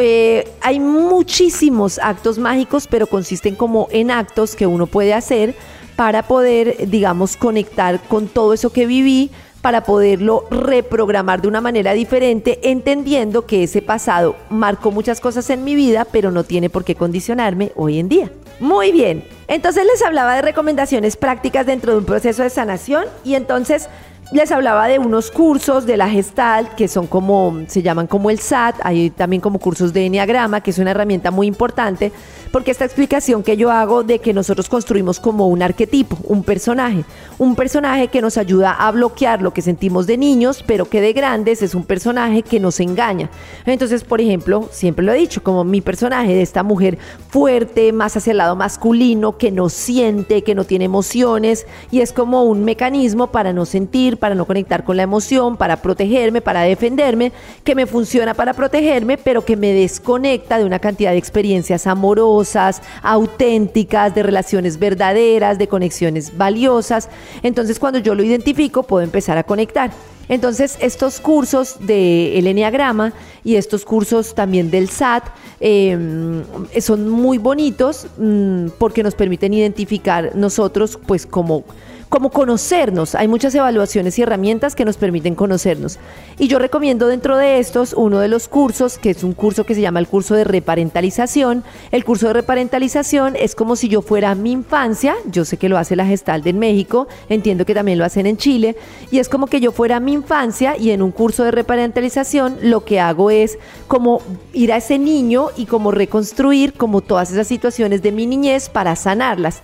Eh, 0.00 0.39
hay 0.60 0.80
muchísimos 0.80 1.98
actos 1.98 2.38
mágicos, 2.38 2.86
pero 2.86 3.06
consisten 3.06 3.54
como 3.54 3.88
en 3.90 4.10
actos 4.10 4.54
que 4.54 4.66
uno 4.66 4.86
puede 4.86 5.14
hacer 5.14 5.54
para 5.96 6.22
poder, 6.22 6.88
digamos, 6.88 7.36
conectar 7.36 8.00
con 8.08 8.28
todo 8.28 8.54
eso 8.54 8.70
que 8.70 8.86
viví, 8.86 9.30
para 9.60 9.84
poderlo 9.84 10.46
reprogramar 10.50 11.42
de 11.42 11.48
una 11.48 11.60
manera 11.60 11.92
diferente, 11.92 12.58
entendiendo 12.62 13.44
que 13.46 13.64
ese 13.64 13.82
pasado 13.82 14.36
marcó 14.48 14.90
muchas 14.90 15.20
cosas 15.20 15.50
en 15.50 15.64
mi 15.64 15.74
vida, 15.74 16.06
pero 16.10 16.30
no 16.30 16.44
tiene 16.44 16.70
por 16.70 16.84
qué 16.84 16.94
condicionarme 16.94 17.72
hoy 17.76 17.98
en 17.98 18.08
día. 18.08 18.32
Muy 18.58 18.92
bien, 18.92 19.24
entonces 19.48 19.84
les 19.84 20.02
hablaba 20.02 20.36
de 20.36 20.42
recomendaciones 20.42 21.16
prácticas 21.16 21.66
dentro 21.66 21.92
de 21.92 21.98
un 21.98 22.04
proceso 22.04 22.42
de 22.42 22.50
sanación 22.50 23.04
y 23.24 23.34
entonces 23.34 23.88
les 24.32 24.52
hablaba 24.52 24.86
de 24.86 25.00
unos 25.00 25.30
cursos 25.30 25.86
de 25.86 25.96
la 25.96 26.08
Gestalt 26.08 26.74
que 26.74 26.86
son 26.86 27.08
como, 27.08 27.62
se 27.66 27.82
llaman 27.82 28.06
como 28.06 28.30
el 28.30 28.38
SAT, 28.38 28.76
hay 28.82 29.10
también 29.10 29.40
como 29.40 29.58
cursos 29.58 29.92
de 29.92 30.06
Enneagrama, 30.06 30.60
que 30.60 30.70
es 30.70 30.78
una 30.78 30.92
herramienta 30.92 31.32
muy 31.32 31.48
importante, 31.48 32.12
porque 32.52 32.70
esta 32.70 32.84
explicación 32.84 33.42
que 33.42 33.56
yo 33.56 33.70
hago 33.72 34.04
de 34.04 34.20
que 34.20 34.32
nosotros 34.32 34.68
construimos 34.68 35.18
como 35.18 35.48
un 35.48 35.62
arquetipo, 35.62 36.16
un 36.24 36.44
personaje, 36.44 37.04
un 37.38 37.56
personaje 37.56 38.08
que 38.08 38.22
nos 38.22 38.38
ayuda 38.38 38.72
a 38.72 38.90
bloquear 38.92 39.42
lo 39.42 39.52
que 39.52 39.62
sentimos 39.62 40.06
de 40.06 40.16
niños, 40.16 40.62
pero 40.64 40.88
que 40.88 41.00
de 41.00 41.12
grandes 41.12 41.62
es 41.62 41.74
un 41.74 41.84
personaje 41.84 42.42
que 42.42 42.60
nos 42.60 42.78
engaña. 42.78 43.30
Entonces, 43.66 44.04
por 44.04 44.20
ejemplo, 44.20 44.68
siempre 44.70 45.04
lo 45.04 45.12
he 45.12 45.18
dicho, 45.18 45.42
como 45.42 45.64
mi 45.64 45.80
personaje 45.80 46.34
de 46.34 46.42
esta 46.42 46.62
mujer 46.62 46.98
fuerte, 47.28 47.92
más 47.92 48.16
hacia 48.16 48.32
el 48.32 48.38
lado 48.38 48.56
masculino, 48.56 49.38
que 49.38 49.50
no 49.50 49.68
siente, 49.68 50.42
que 50.42 50.54
no 50.54 50.64
tiene 50.64 50.84
emociones, 50.84 51.66
y 51.90 52.00
es 52.00 52.12
como 52.12 52.44
un 52.44 52.64
mecanismo 52.64 53.28
para 53.28 53.52
no 53.52 53.64
sentir, 53.64 54.09
para 54.16 54.34
no 54.34 54.46
conectar 54.46 54.84
con 54.84 54.96
la 54.96 55.02
emoción, 55.02 55.56
para 55.56 55.82
protegerme, 55.82 56.40
para 56.40 56.62
defenderme, 56.62 57.32
que 57.64 57.74
me 57.74 57.86
funciona 57.86 58.34
para 58.34 58.54
protegerme, 58.54 59.18
pero 59.18 59.44
que 59.44 59.56
me 59.56 59.72
desconecta 59.72 60.58
de 60.58 60.64
una 60.64 60.78
cantidad 60.78 61.12
de 61.12 61.18
experiencias 61.18 61.86
amorosas, 61.86 62.82
auténticas, 63.02 64.14
de 64.14 64.22
relaciones 64.22 64.78
verdaderas, 64.78 65.58
de 65.58 65.68
conexiones 65.68 66.36
valiosas. 66.36 67.08
Entonces 67.42 67.78
cuando 67.78 67.98
yo 67.98 68.14
lo 68.14 68.22
identifico 68.22 68.82
puedo 68.82 69.02
empezar 69.02 69.38
a 69.38 69.44
conectar. 69.44 69.90
Entonces, 70.30 70.78
estos 70.80 71.18
cursos 71.18 71.74
del 71.80 72.46
Enneagrama 72.46 73.12
y 73.42 73.56
estos 73.56 73.84
cursos 73.84 74.32
también 74.32 74.70
del 74.70 74.88
SAT 74.88 75.24
em, 75.58 76.44
son 76.80 77.08
muy 77.08 77.36
bonitos 77.38 78.06
mm, 78.16 78.68
porque 78.78 79.02
nos 79.02 79.16
permiten 79.16 79.52
identificar 79.54 80.30
nosotros, 80.36 81.00
pues, 81.04 81.26
como 81.26 81.64
como 82.10 82.30
conocernos. 82.30 83.14
Hay 83.14 83.28
muchas 83.28 83.54
evaluaciones 83.54 84.18
y 84.18 84.22
herramientas 84.22 84.74
que 84.74 84.84
nos 84.84 84.96
permiten 84.96 85.36
conocernos. 85.36 85.98
Y 86.38 86.48
yo 86.48 86.58
recomiendo 86.58 87.06
dentro 87.06 87.36
de 87.36 87.60
estos 87.60 87.94
uno 87.94 88.18
de 88.18 88.26
los 88.28 88.48
cursos, 88.48 88.98
que 88.98 89.10
es 89.10 89.22
un 89.22 89.32
curso 89.32 89.64
que 89.64 89.76
se 89.76 89.80
llama 89.80 90.00
el 90.00 90.08
curso 90.08 90.34
de 90.34 90.42
reparentalización. 90.42 91.62
El 91.92 92.04
curso 92.04 92.26
de 92.26 92.32
reparentalización 92.34 93.36
es 93.36 93.54
como 93.54 93.76
si 93.76 93.88
yo 93.88 94.02
fuera 94.02 94.34
mi 94.34 94.50
infancia, 94.50 95.14
yo 95.26 95.44
sé 95.44 95.56
que 95.56 95.68
lo 95.68 95.78
hace 95.78 95.94
la 95.94 96.04
Gestal 96.04 96.42
en 96.44 96.58
México, 96.58 97.06
entiendo 97.28 97.64
que 97.64 97.74
también 97.74 97.98
lo 97.98 98.04
hacen 98.04 98.26
en 98.26 98.36
Chile, 98.36 98.76
y 99.12 99.20
es 99.20 99.28
como 99.28 99.46
que 99.46 99.60
yo 99.60 99.70
fuera 99.70 100.00
mi 100.00 100.12
infancia 100.12 100.76
y 100.76 100.90
en 100.90 101.02
un 101.02 101.12
curso 101.12 101.44
de 101.44 101.52
reparentalización 101.52 102.58
lo 102.62 102.84
que 102.84 102.98
hago 102.98 103.30
es 103.30 103.58
como 103.86 104.20
ir 104.52 104.72
a 104.72 104.78
ese 104.78 104.98
niño 104.98 105.50
y 105.56 105.66
como 105.66 105.92
reconstruir 105.92 106.72
como 106.72 107.02
todas 107.02 107.30
esas 107.30 107.46
situaciones 107.46 108.02
de 108.02 108.10
mi 108.10 108.26
niñez 108.26 108.68
para 108.68 108.96
sanarlas. 108.96 109.62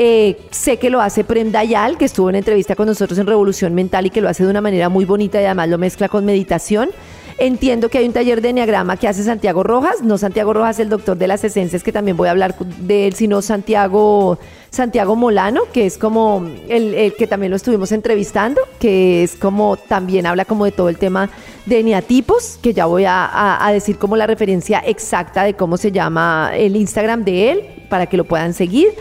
Eh, 0.00 0.36
sé 0.52 0.76
que 0.76 0.90
lo 0.90 1.00
hace 1.00 1.24
Prem 1.24 1.50
Dayal, 1.50 1.98
que 1.98 2.04
estuvo 2.04 2.30
en 2.30 2.36
entrevista 2.36 2.76
con 2.76 2.86
nosotros 2.86 3.18
en 3.18 3.26
Revolución 3.26 3.74
Mental 3.74 4.06
y 4.06 4.10
que 4.10 4.20
lo 4.20 4.28
hace 4.28 4.44
de 4.44 4.50
una 4.50 4.60
manera 4.60 4.88
muy 4.88 5.04
bonita 5.04 5.42
y 5.42 5.44
además 5.44 5.68
lo 5.68 5.76
mezcla 5.76 6.08
con 6.08 6.24
meditación. 6.24 6.90
Entiendo 7.36 7.88
que 7.88 7.98
hay 7.98 8.06
un 8.06 8.12
taller 8.12 8.40
de 8.40 8.50
Enneagrama 8.50 8.96
que 8.96 9.08
hace 9.08 9.24
Santiago 9.24 9.64
Rojas, 9.64 10.00
no 10.02 10.16
Santiago 10.16 10.52
Rojas, 10.52 10.78
el 10.78 10.88
doctor 10.88 11.18
de 11.18 11.26
las 11.26 11.42
esencias, 11.42 11.82
que 11.82 11.90
también 11.90 12.16
voy 12.16 12.28
a 12.28 12.30
hablar 12.30 12.54
de 12.56 13.08
él, 13.08 13.14
sino 13.14 13.42
Santiago, 13.42 14.38
Santiago 14.70 15.16
Molano, 15.16 15.62
que 15.72 15.86
es 15.86 15.98
como 15.98 16.48
el, 16.68 17.12
que 17.18 17.26
también 17.26 17.50
lo 17.50 17.56
estuvimos 17.56 17.90
entrevistando, 17.90 18.60
que 18.78 19.24
es 19.24 19.34
como 19.34 19.76
también 19.76 20.26
habla 20.26 20.44
como 20.44 20.64
de 20.64 20.70
todo 20.70 20.90
el 20.90 20.96
tema 20.96 21.28
de 21.66 21.80
eneatipos, 21.80 22.60
que 22.62 22.72
ya 22.72 22.86
voy 22.86 23.04
a, 23.04 23.66
a 23.66 23.72
decir 23.72 23.98
como 23.98 24.16
la 24.16 24.28
referencia 24.28 24.78
exacta 24.78 25.42
de 25.42 25.54
cómo 25.54 25.76
se 25.76 25.90
llama 25.90 26.52
el 26.54 26.76
Instagram 26.76 27.24
de 27.24 27.50
él, 27.50 27.64
para 27.88 28.06
que 28.06 28.16
lo 28.16 28.24
puedan 28.24 28.54
seguir. 28.54 28.94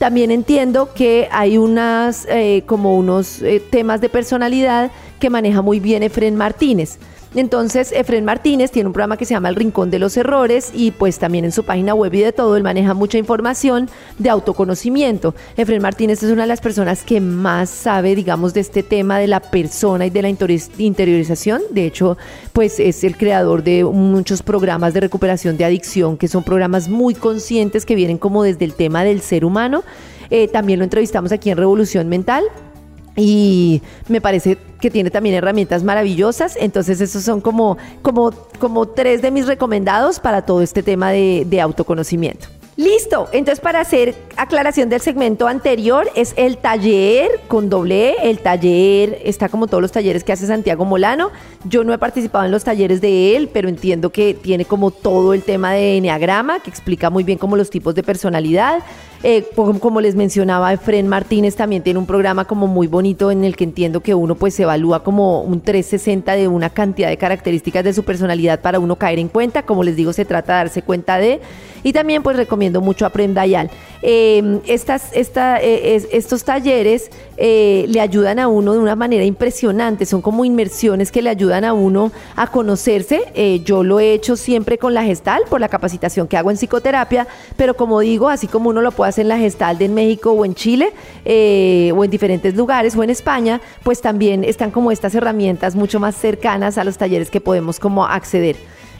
También 0.00 0.30
entiendo 0.30 0.94
que 0.94 1.28
hay 1.30 1.58
unas, 1.58 2.26
eh, 2.30 2.62
como 2.64 2.96
unos 2.96 3.42
eh, 3.42 3.60
temas 3.60 4.00
de 4.00 4.08
personalidad 4.08 4.90
que 5.18 5.28
maneja 5.28 5.60
muy 5.60 5.78
bien 5.78 6.02
Efren 6.02 6.36
Martínez. 6.36 6.98
Entonces, 7.34 7.92
Efren 7.92 8.24
Martínez 8.24 8.72
tiene 8.72 8.88
un 8.88 8.92
programa 8.92 9.16
que 9.16 9.24
se 9.24 9.34
llama 9.34 9.48
El 9.48 9.54
Rincón 9.54 9.90
de 9.90 10.00
los 10.00 10.16
Errores 10.16 10.72
y 10.74 10.90
pues 10.90 11.20
también 11.20 11.44
en 11.44 11.52
su 11.52 11.62
página 11.62 11.94
web 11.94 12.12
y 12.14 12.20
de 12.20 12.32
todo, 12.32 12.56
él 12.56 12.64
maneja 12.64 12.92
mucha 12.92 13.18
información 13.18 13.88
de 14.18 14.30
autoconocimiento. 14.30 15.36
Efren 15.56 15.80
Martínez 15.80 16.24
es 16.24 16.32
una 16.32 16.42
de 16.42 16.48
las 16.48 16.60
personas 16.60 17.04
que 17.04 17.20
más 17.20 17.70
sabe, 17.70 18.16
digamos, 18.16 18.52
de 18.52 18.60
este 18.60 18.82
tema 18.82 19.20
de 19.20 19.28
la 19.28 19.38
persona 19.38 20.06
y 20.06 20.10
de 20.10 20.22
la 20.22 20.28
interiorización. 20.28 21.62
De 21.70 21.86
hecho, 21.86 22.18
pues 22.52 22.80
es 22.80 23.04
el 23.04 23.16
creador 23.16 23.62
de 23.62 23.84
muchos 23.84 24.42
programas 24.42 24.92
de 24.92 25.00
recuperación 25.00 25.56
de 25.56 25.64
adicción, 25.64 26.16
que 26.16 26.26
son 26.26 26.42
programas 26.42 26.88
muy 26.88 27.14
conscientes 27.14 27.86
que 27.86 27.94
vienen 27.94 28.18
como 28.18 28.42
desde 28.42 28.64
el 28.64 28.74
tema 28.74 29.04
del 29.04 29.20
ser 29.20 29.44
humano. 29.44 29.84
Eh, 30.30 30.48
también 30.48 30.80
lo 30.80 30.84
entrevistamos 30.84 31.30
aquí 31.30 31.50
en 31.50 31.58
Revolución 31.58 32.08
Mental 32.08 32.44
y 33.16 33.82
me 34.08 34.20
parece 34.20 34.58
que 34.80 34.90
tiene 34.90 35.10
también 35.10 35.34
herramientas 35.34 35.82
maravillosas. 35.82 36.56
Entonces, 36.58 37.00
esos 37.00 37.22
son 37.22 37.40
como, 37.40 37.76
como, 38.02 38.32
como 38.58 38.88
tres 38.88 39.22
de 39.22 39.30
mis 39.30 39.46
recomendados 39.46 40.20
para 40.20 40.42
todo 40.42 40.62
este 40.62 40.82
tema 40.82 41.10
de, 41.10 41.60
autoconocimiento. 41.60 42.48
Listo, 42.76 43.28
entonces 43.32 43.60
para 43.60 43.80
hacer 43.80 44.14
aclaración 44.38 44.88
del 44.88 45.02
segmento 45.02 45.46
anterior 45.48 46.08
es 46.14 46.32
el 46.38 46.56
taller 46.56 47.28
con 47.46 47.68
doble 47.68 48.12
E, 48.12 48.30
el 48.30 48.38
taller 48.38 49.20
está 49.22 49.50
como 49.50 49.66
todos 49.66 49.82
los 49.82 49.92
talleres 49.92 50.24
que 50.24 50.32
hace 50.32 50.46
Santiago 50.46 50.86
Molano, 50.86 51.30
yo 51.64 51.84
no 51.84 51.92
he 51.92 51.98
participado 51.98 52.46
en 52.46 52.50
los 52.50 52.64
talleres 52.64 53.02
de 53.02 53.36
él, 53.36 53.50
pero 53.52 53.68
entiendo 53.68 54.08
que 54.08 54.32
tiene 54.32 54.64
como 54.64 54.92
todo 54.92 55.34
el 55.34 55.42
tema 55.42 55.72
de 55.72 55.98
Enneagrama, 55.98 56.60
que 56.60 56.70
explica 56.70 57.10
muy 57.10 57.22
bien 57.22 57.36
como 57.36 57.54
los 57.54 57.68
tipos 57.68 57.94
de 57.94 58.02
personalidad, 58.02 58.82
eh, 59.22 59.44
como 59.54 60.00
les 60.00 60.14
mencionaba, 60.14 60.72
Efren 60.72 61.06
Martínez 61.06 61.54
también 61.54 61.82
tiene 61.82 61.98
un 61.98 62.06
programa 62.06 62.46
como 62.46 62.66
muy 62.66 62.86
bonito 62.86 63.30
en 63.30 63.44
el 63.44 63.54
que 63.54 63.64
entiendo 63.64 64.00
que 64.00 64.14
uno 64.14 64.34
pues 64.34 64.54
se 64.54 64.62
evalúa 64.62 65.02
como 65.02 65.42
un 65.42 65.60
360 65.60 66.36
de 66.36 66.48
una 66.48 66.70
cantidad 66.70 67.10
de 67.10 67.18
características 67.18 67.84
de 67.84 67.92
su 67.92 68.02
personalidad 68.02 68.60
para 68.60 68.78
uno 68.78 68.96
caer 68.96 69.18
en 69.18 69.28
cuenta. 69.28 69.64
Como 69.64 69.84
les 69.84 69.94
digo, 69.94 70.14
se 70.14 70.24
trata 70.24 70.54
de 70.54 70.58
darse 70.60 70.82
cuenta 70.82 71.18
de. 71.18 71.40
Y 71.82 71.92
también 71.92 72.22
pues 72.22 72.36
recomiendo 72.36 72.80
mucho 72.80 73.04
a 73.04 73.10
Prem 73.10 73.34
Dayal. 73.34 73.70
Em, 74.02 74.60
eh, 74.66 76.08
estos 76.12 76.44
talleres 76.44 77.10
eh, 77.36 77.84
le 77.88 78.00
ayudan 78.00 78.38
a 78.38 78.48
uno 78.48 78.72
de 78.72 78.78
una 78.78 78.96
manera 78.96 79.24
impresionante, 79.24 80.06
son 80.06 80.22
como 80.22 80.44
inmersiones 80.44 81.12
que 81.12 81.20
le 81.20 81.30
ayudan 81.30 81.64
a 81.64 81.74
uno 81.74 82.10
a 82.36 82.46
conocerse. 82.46 83.60
yo 83.64 83.82
lo 83.82 84.00
he 84.00 84.12
hecho 84.12 84.36
siempre 84.36 84.78
con 84.78 84.94
la 84.94 85.04
gestal 85.04 85.42
por 85.48 85.60
la 85.60 85.68
capacitación 85.68 86.28
que 86.28 86.36
hago 86.36 86.50
en 86.50 86.56
psicoterapia, 86.56 87.26
pero 87.56 87.74
como 87.74 88.00
digo, 88.00 88.28
así 88.28 88.46
como 88.46 88.70
uno 88.70 88.80
lo 88.80 88.92
puede 88.92 89.09
en 89.18 89.28
la 89.28 89.38
Gestalde 89.38 89.84
en 89.84 89.94
México 89.94 90.32
o 90.32 90.44
en 90.44 90.54
Chile 90.54 90.92
eh, 91.24 91.92
o 91.96 92.04
en 92.04 92.10
diferentes 92.10 92.54
lugares 92.54 92.96
o 92.96 93.02
en 93.02 93.10
España, 93.10 93.60
pues 93.82 94.00
también 94.00 94.44
están 94.44 94.70
como 94.70 94.90
estas 94.90 95.14
herramientas 95.14 95.74
mucho 95.74 96.00
más 96.00 96.14
cercanas 96.14 96.78
a 96.78 96.84
los 96.84 96.98
talleres 96.98 97.30
que 97.30 97.40
podemos 97.40 97.78
como 97.78 98.04
acceder. 98.06 98.56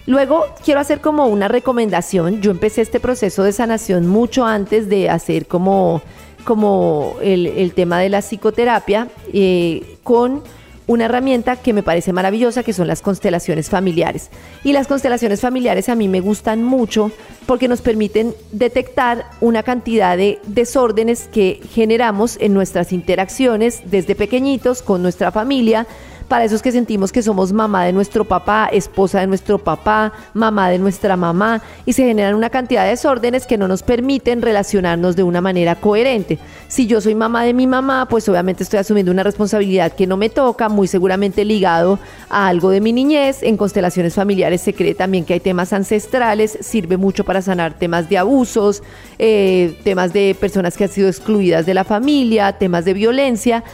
Luego 0.07 0.47
quiero 0.65 0.81
hacer 0.81 1.01
como 1.01 1.27
una 1.27 1.49
recomendación. 1.49 2.41
Yo 2.41 2.51
empecé 2.51 2.83
este 2.83 3.01
proceso 3.01 3.45
de 3.45 3.53
sanación 3.53 4.07
mucho 4.07 4.45
antes 4.45 4.89
de 4.89 5.11
hacer 5.11 5.47
como, 5.47 6.03
como 6.45 7.17
el, 7.23 7.73
tema 7.75 7.99
de 7.99 8.09
la 8.09 8.21
psicoterapia 8.21 9.09
eh, 9.33 9.99
con 10.03 10.43
una 10.87 11.05
herramienta 11.05 11.57
que 11.57 11.73
me 11.73 11.83
parece 11.83 12.13
maravillosa, 12.13 12.63
que 12.63 12.73
son 12.73 12.89
las 12.89 13.03
constelaciones 13.03 13.71
familiares. 13.71 14.31
Y 14.65 14.73
las 14.73 14.87
constelaciones 14.87 15.41
familiares 15.41 15.89
a 15.89 15.95
mí 15.95 16.09
me 16.09 16.21
gustan 16.21 16.65
mucho 16.65 17.13
porque 17.47 17.69
nos 17.69 17.81
permiten 17.81 18.35
detectar 18.53 19.27
una 19.41 19.63
cantidad 19.63 20.17
de 20.17 20.41
desórdenes 20.47 21.29
que 21.33 21.61
generamos 21.71 22.37
en 22.41 22.55
nuestras 22.55 22.93
interacciones 22.93 23.83
desde 23.85 24.15
pequeñitos 24.15 24.83
con 24.83 25.03
nuestra 25.03 25.31
familia, 25.31 25.87
para 26.31 26.45
esos 26.45 26.63
que 26.63 26.71
sentimos 26.71 27.11
que 27.11 27.23
somos 27.23 27.53
mamá 27.53 27.85
de 27.85 27.93
nuestro 27.93 28.25
papá, 28.25 28.69
esposa 28.73 29.19
de 29.19 29.27
nuestro 29.27 29.59
papá, 29.59 30.13
mamá 30.33 30.71
de 30.71 30.79
nuestra 30.79 31.17
mamá, 31.17 31.61
y 31.85 31.93
se 31.93 32.05
generan 32.05 32.37
una 32.37 32.51
cantidad 32.51 32.85
de 32.85 32.91
desórdenes 32.91 33.49
que 33.49 33.59
no 33.59 33.67
nos 33.67 33.83
permiten 33.83 34.41
relacionarnos 34.41 35.17
de 35.17 35.25
una 35.25 35.41
manera 35.41 35.75
coherente. 35.75 36.39
Si 36.69 36.87
yo 36.87 37.01
soy 37.01 37.17
mamá 37.17 37.43
de 37.43 37.53
mi 37.53 37.67
mamá, 37.67 38.07
pues 38.09 38.29
obviamente 38.29 38.63
estoy 38.63 38.79
asumiendo 38.79 39.11
una 39.11 39.25
responsabilidad 39.25 39.91
que 39.91 40.07
no 40.07 40.17
me 40.17 40.31
toca, 40.31 40.69
muy 40.69 40.87
seguramente 40.87 41.45
ligado 41.45 41.99
a 42.29 42.47
algo 42.47 42.71
de 42.71 42.81
mi 42.81 42.93
niñez. 42.93 43.43
En 43.43 43.57
constelaciones 43.57 44.15
familiares 44.15 44.61
se 44.61 44.73
cree 44.73 44.95
también 44.95 45.25
que 45.25 45.33
hay 45.33 45.41
temas 45.41 45.73
ancestrales, 45.73 46.59
sirve 46.61 46.97
mucho 46.97 47.25
para 47.25 47.43
sanar 47.43 47.77
temas 47.77 48.09
de 48.09 48.19
abusos, 48.19 48.85
eh, 49.19 49.77
temas 49.83 50.13
de 50.13 50.37
personas 50.39 50.77
que 50.77 50.85
han 50.85 50.91
sido 50.91 51.09
excluidas 51.09 51.67
de 51.67 51.75
la 51.75 51.83
familia, 51.83 52.53
temas 52.53 52.85
de 52.85 52.95
violencia. 52.95 53.65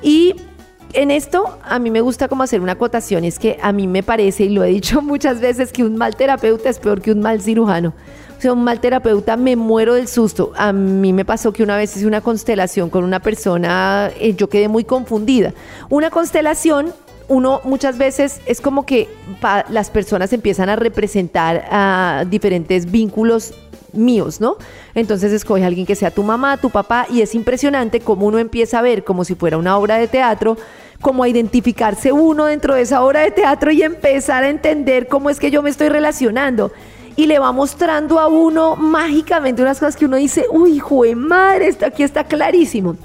Y 0.00 0.36
en 0.94 1.10
esto 1.10 1.58
a 1.62 1.78
mí 1.78 1.90
me 1.90 2.00
gusta 2.00 2.28
como 2.28 2.42
hacer 2.42 2.60
una 2.60 2.72
acotación, 2.72 3.24
es 3.24 3.38
que 3.38 3.58
a 3.60 3.72
mí 3.72 3.86
me 3.86 4.02
parece, 4.02 4.44
y 4.44 4.48
lo 4.50 4.64
he 4.64 4.68
dicho 4.68 5.02
muchas 5.02 5.40
veces, 5.40 5.72
que 5.72 5.84
un 5.84 5.96
mal 5.96 6.16
terapeuta 6.16 6.70
es 6.70 6.78
peor 6.78 7.00
que 7.00 7.12
un 7.12 7.20
mal 7.20 7.42
cirujano. 7.42 7.92
O 8.36 8.40
sea, 8.40 8.52
un 8.52 8.64
mal 8.64 8.80
terapeuta 8.80 9.36
me 9.36 9.56
muero 9.56 9.94
del 9.94 10.08
susto. 10.08 10.52
A 10.56 10.72
mí 10.72 11.12
me 11.12 11.24
pasó 11.24 11.52
que 11.52 11.62
una 11.62 11.76
vez 11.76 11.96
hice 11.96 12.06
una 12.06 12.20
constelación 12.20 12.90
con 12.90 13.04
una 13.04 13.20
persona, 13.20 14.10
eh, 14.18 14.34
yo 14.34 14.48
quedé 14.48 14.68
muy 14.68 14.84
confundida. 14.84 15.54
Una 15.88 16.10
constelación 16.10 16.92
uno 17.26 17.62
muchas 17.64 17.96
veces 17.96 18.40
es 18.44 18.60
como 18.60 18.84
que 18.84 19.08
las 19.70 19.88
personas 19.88 20.32
empiezan 20.34 20.68
a 20.68 20.76
representar 20.76 21.64
a 21.70 22.24
diferentes 22.28 22.90
vínculos 22.90 23.54
míos, 23.92 24.40
¿no? 24.40 24.56
Entonces 24.94 25.32
escoge 25.32 25.64
a 25.64 25.68
alguien 25.68 25.86
que 25.86 25.94
sea 25.94 26.10
tu 26.10 26.22
mamá, 26.22 26.56
tu 26.58 26.70
papá, 26.70 27.06
y 27.10 27.22
es 27.22 27.34
impresionante 27.34 28.00
cómo 28.00 28.26
uno 28.26 28.38
empieza 28.38 28.80
a 28.80 28.82
ver 28.82 29.04
como 29.04 29.24
si 29.24 29.34
fuera 29.34 29.56
una 29.56 29.78
obra 29.78 29.96
de 29.96 30.08
teatro 30.08 30.56
como 31.00 31.22
a 31.22 31.28
identificarse 31.28 32.12
uno 32.12 32.46
dentro 32.46 32.74
de 32.74 32.82
esa 32.82 33.02
obra 33.02 33.20
de 33.20 33.30
teatro 33.30 33.70
y 33.70 33.82
empezar 33.82 34.44
a 34.44 34.48
entender 34.48 35.08
cómo 35.08 35.30
es 35.30 35.38
que 35.38 35.50
yo 35.50 35.62
me 35.62 35.70
estoy 35.70 35.88
relacionando. 35.88 36.72
Y 37.16 37.26
le 37.26 37.38
va 37.38 37.52
mostrando 37.52 38.18
a 38.18 38.26
uno 38.26 38.74
mágicamente 38.76 39.62
unas 39.62 39.78
cosas 39.78 39.96
que 39.96 40.06
uno 40.06 40.16
dice, 40.16 40.46
uy, 40.50 40.76
hijo 40.76 41.04
de 41.04 41.14
madre, 41.14 41.68
esto 41.68 41.86
aquí 41.86 42.02
está 42.02 42.24
clarísimo. 42.24 42.96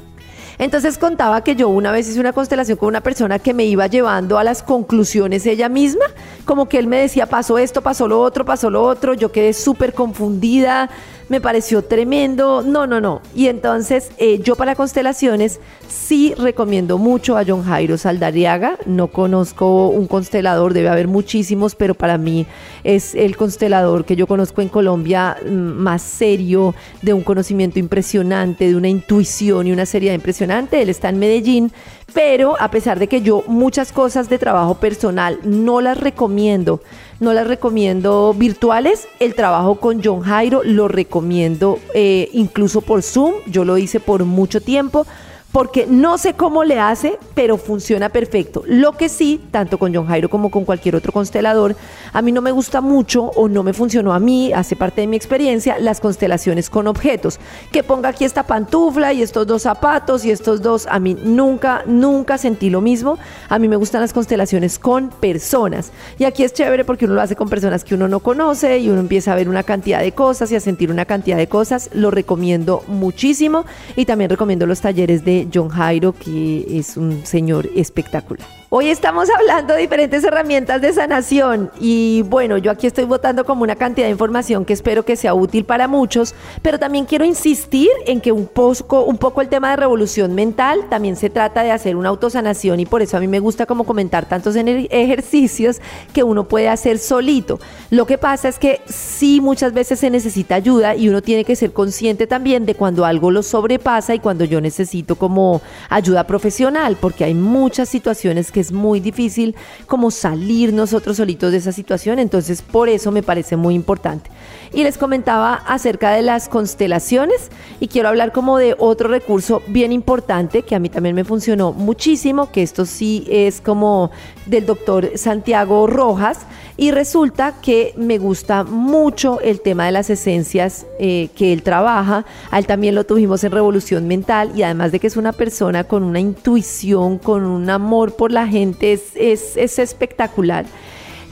Entonces 0.59 0.97
contaba 0.97 1.41
que 1.41 1.55
yo 1.55 1.69
una 1.69 1.93
vez 1.93 2.09
hice 2.09 2.19
una 2.19 2.33
constelación 2.33 2.77
con 2.77 2.89
una 2.89 2.99
persona 2.99 3.39
que 3.39 3.53
me 3.53 3.63
iba 3.63 3.87
llevando 3.87 4.37
a 4.37 4.43
las 4.43 4.61
conclusiones 4.61 5.45
ella 5.45 5.69
misma, 5.69 6.05
como 6.43 6.67
que 6.67 6.79
él 6.79 6.87
me 6.87 6.97
decía, 6.97 7.27
pasó 7.27 7.57
esto, 7.57 7.81
pasó 7.81 8.09
lo 8.09 8.21
otro, 8.21 8.43
pasó 8.43 8.69
lo 8.69 8.83
otro, 8.83 9.13
yo 9.13 9.31
quedé 9.31 9.53
súper 9.53 9.93
confundida, 9.93 10.89
me 11.29 11.39
pareció 11.39 11.83
tremendo, 11.83 12.63
no, 12.63 12.87
no, 12.87 12.99
no. 12.99 13.21
Y 13.35 13.47
entonces 13.47 14.11
eh, 14.17 14.39
yo 14.39 14.55
para 14.55 14.75
constelaciones 14.75 15.59
sí 15.87 16.33
recomiendo 16.35 16.97
mucho 16.97 17.37
a 17.37 17.43
John 17.47 17.63
Jairo 17.63 17.97
Saldariaga, 17.97 18.77
no 18.85 19.07
conozco 19.07 19.89
un 19.89 20.07
constelador, 20.07 20.73
debe 20.73 20.89
haber 20.89 21.07
muchísimos, 21.07 21.75
pero 21.75 21.93
para 21.93 22.17
mí 22.17 22.47
es 22.83 23.13
el 23.15 23.37
constelador 23.37 24.05
que 24.05 24.15
yo 24.15 24.27
conozco 24.27 24.61
en 24.61 24.69
Colombia 24.69 25.37
mm, 25.45 25.49
más 25.49 26.01
serio, 26.01 26.73
de 27.01 27.13
un 27.13 27.21
conocimiento 27.21 27.79
impresionante, 27.79 28.67
de 28.67 28.75
una 28.75 28.89
intuición 28.89 29.67
y 29.67 29.71
una 29.71 29.85
seriedad 29.85 30.15
impresionante. 30.15 30.81
Él 30.81 30.89
está 30.89 31.09
en 31.09 31.19
Medellín, 31.19 31.71
pero 32.13 32.59
a 32.59 32.71
pesar 32.71 32.97
de 32.97 33.07
que 33.07 33.21
yo 33.21 33.43
muchas 33.47 33.91
cosas 33.91 34.29
de 34.29 34.39
trabajo 34.39 34.75
personal 34.75 35.39
no 35.43 35.81
las 35.81 35.99
recomiendo, 35.99 36.81
no 37.19 37.33
las 37.33 37.47
recomiendo 37.47 38.33
virtuales. 38.33 39.07
El 39.19 39.35
trabajo 39.35 39.75
con 39.75 40.01
John 40.03 40.21
Jairo 40.21 40.61
lo 40.63 40.87
recomiendo 40.87 41.79
eh, 41.93 42.29
incluso 42.33 42.81
por 42.81 43.03
Zoom. 43.03 43.33
Yo 43.47 43.65
lo 43.65 43.77
hice 43.77 43.99
por 43.99 44.23
mucho 44.25 44.61
tiempo 44.61 45.05
porque 45.51 45.87
no 45.87 46.17
sé 46.17 46.35
cómo 46.35 46.63
le 46.63 46.79
hace, 46.79 47.17
pero 47.33 47.57
funciona 47.57 48.09
perfecto. 48.09 48.63
Lo 48.67 48.93
que 48.93 49.09
sí, 49.09 49.41
tanto 49.49 49.79
con 49.79 49.93
John 49.93 50.05
Jairo 50.05 50.29
como 50.29 50.51
con 50.51 50.63
cualquier 50.63 50.95
otro 50.95 51.11
constelador, 51.11 51.75
a 52.13 52.21
mí 52.21 52.31
no 52.31 52.41
me 52.41 52.51
gusta 52.51 52.81
mucho 52.81 53.25
o 53.35 53.47
no 53.47 53.63
me 53.63 53.73
funcionó 53.73 54.13
a 54.13 54.19
mí, 54.19 54.53
hace 54.53 54.75
parte 54.75 55.01
de 55.01 55.07
mi 55.07 55.17
experiencia, 55.17 55.79
las 55.79 56.01
constelaciones 56.01 56.69
con 56.69 56.87
objetos. 56.87 57.39
Que 57.71 57.81
ponga 57.81 58.09
aquí 58.09 58.25
esta 58.25 58.43
pantufla 58.43 59.11
y 59.13 59.23
estos 59.23 59.47
dos 59.47 59.63
zapatos 59.63 60.23
y 60.23 60.31
estos 60.31 60.61
dos, 60.61 60.85
a 60.85 60.99
mí 60.99 61.17
nunca, 61.23 61.83
nunca 61.87 62.37
sentí 62.37 62.69
lo 62.69 62.81
mismo. 62.81 63.17
A 63.49 63.57
mí 63.57 63.67
me 63.67 63.75
gustan 63.75 64.01
las 64.01 64.13
constelaciones 64.13 64.77
con 64.77 65.09
personas. 65.09 65.91
Y 66.19 66.25
aquí 66.25 66.43
es 66.43 66.53
chévere 66.53 66.85
porque 66.85 67.05
uno 67.05 67.15
lo 67.15 67.21
hace 67.21 67.35
con 67.35 67.49
personas 67.49 67.83
que 67.83 67.95
uno 67.95 68.07
no 68.07 68.19
conoce 68.19 68.77
y 68.77 68.89
uno 68.89 68.99
empieza 68.99 69.33
a 69.33 69.35
ver 69.35 69.49
una 69.49 69.63
cantidad 69.63 70.01
de 70.01 70.11
cosas 70.11 70.51
y 70.51 70.55
a 70.55 70.59
sentir 70.59 70.91
una 70.91 71.05
cantidad 71.05 71.37
de 71.37 71.47
cosas. 71.47 71.89
Lo 71.93 72.11
recomiendo 72.11 72.83
muchísimo 72.87 73.65
y 73.95 74.05
también 74.05 74.29
recomiendo 74.29 74.67
los 74.67 74.81
talleres 74.81 75.25
de 75.25 75.38
John 75.53 75.69
Jairo, 75.69 76.13
que 76.13 76.79
es 76.79 76.97
un 76.97 77.25
señor 77.25 77.69
espectacular. 77.75 78.58
Hoy 78.71 78.89
estamos 78.89 79.27
hablando 79.31 79.73
de 79.73 79.81
diferentes 79.81 80.23
herramientas 80.23 80.79
de 80.79 80.93
sanación 80.93 81.71
y 81.79 82.21
bueno, 82.27 82.59
yo 82.59 82.69
aquí 82.69 82.85
estoy 82.85 83.05
votando 83.05 83.43
como 83.43 83.63
una 83.63 83.75
cantidad 83.75 84.05
de 84.05 84.11
información 84.11 84.63
que 84.63 84.73
espero 84.73 85.03
que 85.03 85.15
sea 85.15 85.33
útil 85.33 85.65
para 85.65 85.87
muchos, 85.87 86.35
pero 86.61 86.77
también 86.77 87.05
quiero 87.05 87.25
insistir 87.25 87.89
en 88.05 88.21
que 88.21 88.31
un 88.31 88.45
poco, 88.45 89.05
un 89.05 89.17
poco 89.17 89.41
el 89.41 89.49
tema 89.49 89.71
de 89.71 89.77
revolución 89.77 90.35
mental 90.35 90.85
también 90.87 91.15
se 91.15 91.31
trata 91.31 91.63
de 91.63 91.71
hacer 91.71 91.95
una 91.95 92.09
autosanación 92.09 92.79
y 92.79 92.85
por 92.85 93.01
eso 93.01 93.17
a 93.17 93.19
mí 93.19 93.27
me 93.27 93.39
gusta 93.39 93.65
como 93.65 93.85
comentar 93.85 94.29
tantos 94.29 94.55
ejercicios 94.55 95.81
que 96.13 96.21
uno 96.21 96.47
puede 96.47 96.69
hacer 96.69 96.99
solito. 96.99 97.59
Lo 97.89 98.05
que 98.05 98.19
pasa 98.19 98.49
es 98.49 98.59
que 98.59 98.81
sí 98.85 99.41
muchas 99.41 99.73
veces 99.73 99.99
se 99.99 100.11
necesita 100.11 100.53
ayuda 100.53 100.95
y 100.95 101.09
uno 101.09 101.23
tiene 101.23 101.43
que 101.43 101.55
ser 101.55 101.73
consciente 101.73 102.27
también 102.27 102.67
de 102.67 102.75
cuando 102.75 103.03
algo 103.03 103.31
lo 103.31 103.41
sobrepasa 103.41 104.13
y 104.13 104.19
cuando 104.19 104.45
yo 104.45 104.61
necesito 104.61 105.15
como 105.15 105.59
ayuda 105.89 106.27
profesional, 106.27 106.97
porque 107.01 107.23
hay 107.23 107.33
muchas 107.33 107.89
situaciones 107.89 108.51
que 108.51 108.58
es 108.61 108.71
muy 108.71 108.99
difícil 108.99 109.55
como 109.87 110.11
salir 110.11 110.73
nosotros 110.73 111.17
solitos 111.17 111.51
de 111.51 111.57
esa 111.57 111.71
situación, 111.71 112.19
entonces 112.19 112.61
por 112.61 112.89
eso 112.89 113.11
me 113.11 113.23
parece 113.23 113.55
muy 113.55 113.75
importante. 113.75 114.29
Y 114.71 114.83
les 114.83 114.97
comentaba 114.97 115.55
acerca 115.55 116.11
de 116.11 116.21
las 116.21 116.47
constelaciones 116.47 117.49
y 117.79 117.87
quiero 117.87 118.09
hablar 118.09 118.31
como 118.31 118.57
de 118.57 118.75
otro 118.77 119.09
recurso 119.09 119.61
bien 119.67 119.91
importante 119.91 120.61
que 120.61 120.75
a 120.75 120.79
mí 120.79 120.89
también 120.89 121.15
me 121.15 121.23
funcionó 121.23 121.73
muchísimo, 121.73 122.51
que 122.51 122.61
esto 122.61 122.85
sí 122.85 123.25
es 123.29 123.61
como 123.61 124.11
del 124.45 124.65
doctor 124.65 125.11
Santiago 125.15 125.87
Rojas 125.87 126.39
y 126.79 126.91
resulta 126.91 127.55
que 127.61 127.93
me 127.97 128.17
gusta 128.19 128.63
mucho 128.63 129.41
el 129.41 129.59
tema 129.59 129.85
de 129.85 129.91
las 129.91 130.09
esencias 130.09 130.85
eh, 130.97 131.29
que 131.35 131.51
él 131.51 131.61
trabaja. 131.61 132.25
A 132.51 132.57
él 132.57 132.67
también 132.67 132.95
lo 132.95 133.05
tuvimos 133.05 133.43
en 133.43 133.51
Revolución 133.51 134.07
Mental 134.07 134.51
y 134.55 134.63
además 134.63 134.93
de 134.93 134.99
que 134.99 135.07
es 135.07 135.17
una 135.17 135.33
persona 135.33 135.83
con 135.83 136.03
una 136.03 136.21
intuición, 136.21 137.17
con 137.17 137.43
un 137.43 137.69
amor 137.69 138.15
por 138.15 138.31
la 138.31 138.47
gente, 138.49 138.93
es, 138.93 139.11
es, 139.15 139.55
es 139.55 139.79
espectacular. 139.79 140.65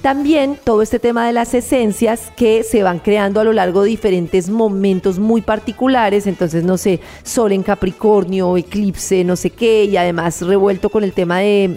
También 0.02 0.58
todo 0.64 0.84
este 0.84 1.00
tema 1.00 1.26
de 1.26 1.34
las 1.34 1.54
esencias 1.54 2.32
que 2.36 2.64
se 2.64 2.84
van 2.84 3.00
creando 3.00 3.42
a 3.42 3.44
lo 3.44 3.52
largo 3.52 3.82
de 3.82 3.90
diferentes 3.90 4.48
momentos 4.48 5.18
muy 5.18 5.42
particulares, 5.42 6.28
entonces 6.28 6.64
no 6.64 6.78
sé, 6.78 7.00
sol 7.24 7.52
en 7.52 7.64
Capricornio, 7.64 8.56
eclipse, 8.58 9.24
no 9.24 9.36
sé 9.36 9.50
qué, 9.50 9.86
y 9.86 9.98
además 9.98 10.42
revuelto 10.44 10.90
con 10.90 11.04
el 11.04 11.14
tema 11.14 11.40
de, 11.40 11.68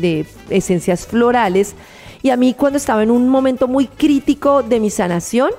de 0.00 0.26
esencias 0.48 1.06
florales. 1.06 1.74
Y 2.22 2.30
a 2.30 2.36
mí 2.36 2.54
cuando 2.54 2.76
estaba 2.76 3.02
en 3.02 3.10
un 3.10 3.28
momento 3.28 3.66
muy 3.66 3.88
crítico 3.88 4.62
de 4.62 4.78
mi 4.78 4.90
sanación, 4.90 5.50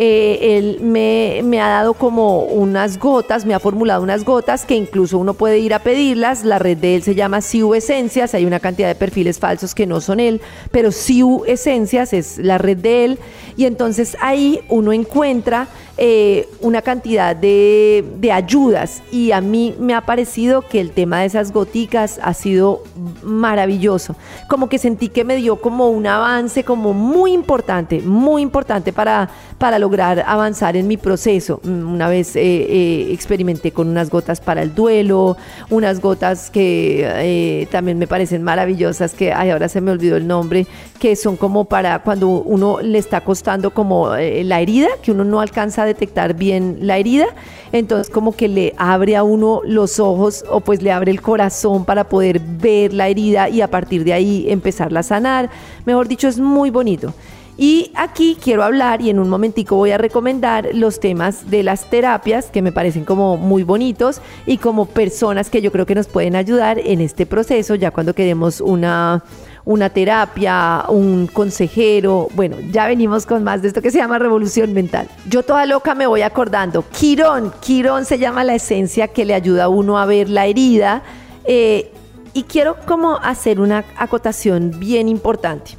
eh, 0.00 0.56
él 0.56 0.78
me, 0.80 1.40
me, 1.42 1.60
ha 1.60 1.68
dado 1.68 1.94
como 1.94 2.44
unas 2.44 2.98
gotas, 2.98 3.44
me 3.44 3.52
ha 3.54 3.58
formulado 3.58 4.02
unas 4.02 4.24
gotas 4.24 4.64
que 4.64 4.76
incluso 4.76 5.18
uno 5.18 5.34
puede 5.34 5.58
ir 5.58 5.74
a 5.74 5.80
pedirlas. 5.80 6.44
La 6.44 6.60
red 6.60 6.78
de 6.78 6.94
él 6.94 7.02
se 7.02 7.16
llama 7.16 7.40
Siu 7.40 7.74
Esencias, 7.74 8.32
hay 8.32 8.46
una 8.46 8.60
cantidad 8.60 8.86
de 8.86 8.94
perfiles 8.94 9.40
falsos 9.40 9.74
que 9.74 9.86
no 9.86 10.00
son 10.00 10.20
él, 10.20 10.40
pero 10.70 10.92
Siu 10.92 11.42
Esencias 11.46 12.12
es 12.12 12.38
la 12.38 12.58
red 12.58 12.76
de 12.76 13.04
él. 13.04 13.18
Y 13.56 13.64
entonces 13.64 14.16
ahí 14.20 14.60
uno 14.68 14.92
encuentra 14.92 15.66
eh, 16.00 16.48
una 16.60 16.80
cantidad 16.80 17.34
de, 17.34 18.04
de, 18.20 18.30
ayudas 18.30 19.02
y 19.10 19.32
a 19.32 19.40
mí 19.40 19.74
me 19.80 19.94
ha 19.94 20.02
parecido 20.02 20.62
que 20.62 20.78
el 20.78 20.92
tema 20.92 21.18
de 21.20 21.26
esas 21.26 21.50
goticas 21.50 22.20
ha 22.22 22.34
sido 22.34 22.84
maravilloso. 23.24 24.14
Como 24.48 24.68
que 24.68 24.78
sentí 24.78 25.08
que 25.08 25.24
me 25.24 25.34
dio 25.34 25.60
como 25.60 25.90
un 25.90 26.06
avance 26.06 26.62
como 26.62 26.92
muy 26.92 27.32
importante, 27.32 28.00
muy 28.00 28.42
importante 28.42 28.92
para, 28.92 29.28
para 29.58 29.80
lograr 29.80 30.22
avanzar 30.24 30.76
en 30.76 30.86
mi 30.86 30.96
proceso. 30.98 31.60
Mm, 31.64 31.92
una 31.92 32.08
vez 32.08 32.36
eh, 32.36 32.42
eh, 32.44 33.08
experimenté 33.10 33.72
con 33.72 33.88
unas 33.88 34.08
gotas 34.08 34.40
para 34.40 34.62
el 34.62 34.76
duelo, 34.76 35.36
unas 35.68 36.00
gotas 36.00 36.48
que 36.48 37.66
también 37.72 37.98
me 37.98 38.06
parecen 38.06 38.44
maravillosas, 38.44 39.14
que 39.14 39.32
ay, 39.32 39.50
ahora 39.50 39.68
se 39.68 39.80
me 39.80 39.90
olvidó 39.90 40.16
el 40.16 40.28
nombre, 40.28 40.68
que 41.00 41.16
son 41.16 41.36
como 41.36 41.64
para 41.64 42.02
cuando 42.02 42.28
uno 42.28 42.78
le 42.80 42.98
está 42.98 43.22
costando 43.22 43.74
como 43.74 44.14
la 44.14 44.60
herida, 44.60 44.86
que 45.02 45.10
uno 45.10 45.24
no 45.24 45.40
alcanza 45.40 45.82
a 45.82 45.87
detectar 45.88 46.34
bien 46.34 46.78
la 46.82 46.96
herida, 46.96 47.26
entonces 47.72 48.08
como 48.08 48.36
que 48.36 48.48
le 48.48 48.74
abre 48.76 49.16
a 49.16 49.22
uno 49.24 49.60
los 49.64 49.98
ojos 49.98 50.44
o 50.48 50.60
pues 50.60 50.82
le 50.82 50.92
abre 50.92 51.10
el 51.10 51.20
corazón 51.20 51.84
para 51.84 52.04
poder 52.04 52.40
ver 52.40 52.92
la 52.94 53.08
herida 53.08 53.48
y 53.48 53.60
a 53.60 53.68
partir 53.68 54.04
de 54.04 54.12
ahí 54.12 54.46
empezarla 54.48 55.00
a 55.00 55.02
sanar. 55.02 55.50
Mejor 55.84 56.08
dicho, 56.08 56.28
es 56.28 56.38
muy 56.38 56.70
bonito. 56.70 57.12
Y 57.60 57.90
aquí 57.96 58.38
quiero 58.40 58.62
hablar 58.62 59.00
y 59.00 59.10
en 59.10 59.18
un 59.18 59.28
momentico 59.28 59.74
voy 59.74 59.90
a 59.90 59.98
recomendar 59.98 60.68
los 60.74 61.00
temas 61.00 61.50
de 61.50 61.64
las 61.64 61.90
terapias 61.90 62.46
que 62.46 62.62
me 62.62 62.70
parecen 62.70 63.04
como 63.04 63.36
muy 63.36 63.64
bonitos 63.64 64.20
y 64.46 64.58
como 64.58 64.86
personas 64.86 65.50
que 65.50 65.60
yo 65.60 65.72
creo 65.72 65.84
que 65.84 65.96
nos 65.96 66.06
pueden 66.06 66.36
ayudar 66.36 66.78
en 66.78 67.00
este 67.00 67.26
proceso 67.26 67.74
ya 67.74 67.90
cuando 67.90 68.14
queremos 68.14 68.60
una 68.60 69.24
una 69.68 69.90
terapia, 69.90 70.86
un 70.88 71.26
consejero. 71.26 72.28
Bueno, 72.34 72.56
ya 72.70 72.86
venimos 72.86 73.26
con 73.26 73.44
más 73.44 73.60
de 73.60 73.68
esto 73.68 73.82
que 73.82 73.90
se 73.90 73.98
llama 73.98 74.18
revolución 74.18 74.72
mental. 74.72 75.08
Yo 75.28 75.42
toda 75.42 75.66
loca 75.66 75.94
me 75.94 76.06
voy 76.06 76.22
acordando. 76.22 76.86
Quirón, 76.88 77.52
Quirón 77.60 78.06
se 78.06 78.18
llama 78.18 78.44
la 78.44 78.54
esencia 78.54 79.08
que 79.08 79.26
le 79.26 79.34
ayuda 79.34 79.64
a 79.64 79.68
uno 79.68 79.98
a 79.98 80.06
ver 80.06 80.30
la 80.30 80.46
herida. 80.46 81.02
Eh, 81.44 81.92
y 82.32 82.44
quiero 82.44 82.76
como 82.86 83.16
hacer 83.18 83.60
una 83.60 83.84
acotación 83.98 84.80
bien 84.80 85.06
importante. 85.06 85.72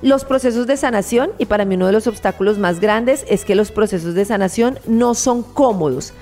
Los 0.00 0.24
procesos 0.24 0.66
de 0.66 0.78
sanación, 0.78 1.30
y 1.36 1.44
para 1.44 1.66
mí 1.66 1.74
uno 1.74 1.88
de 1.88 1.92
los 1.92 2.06
obstáculos 2.06 2.56
más 2.56 2.80
grandes 2.80 3.26
es 3.28 3.44
que 3.44 3.54
los 3.54 3.70
procesos 3.70 4.14
de 4.14 4.24
sanación 4.24 4.78
no 4.86 5.14
son 5.14 5.42
cómodos. 5.42 6.14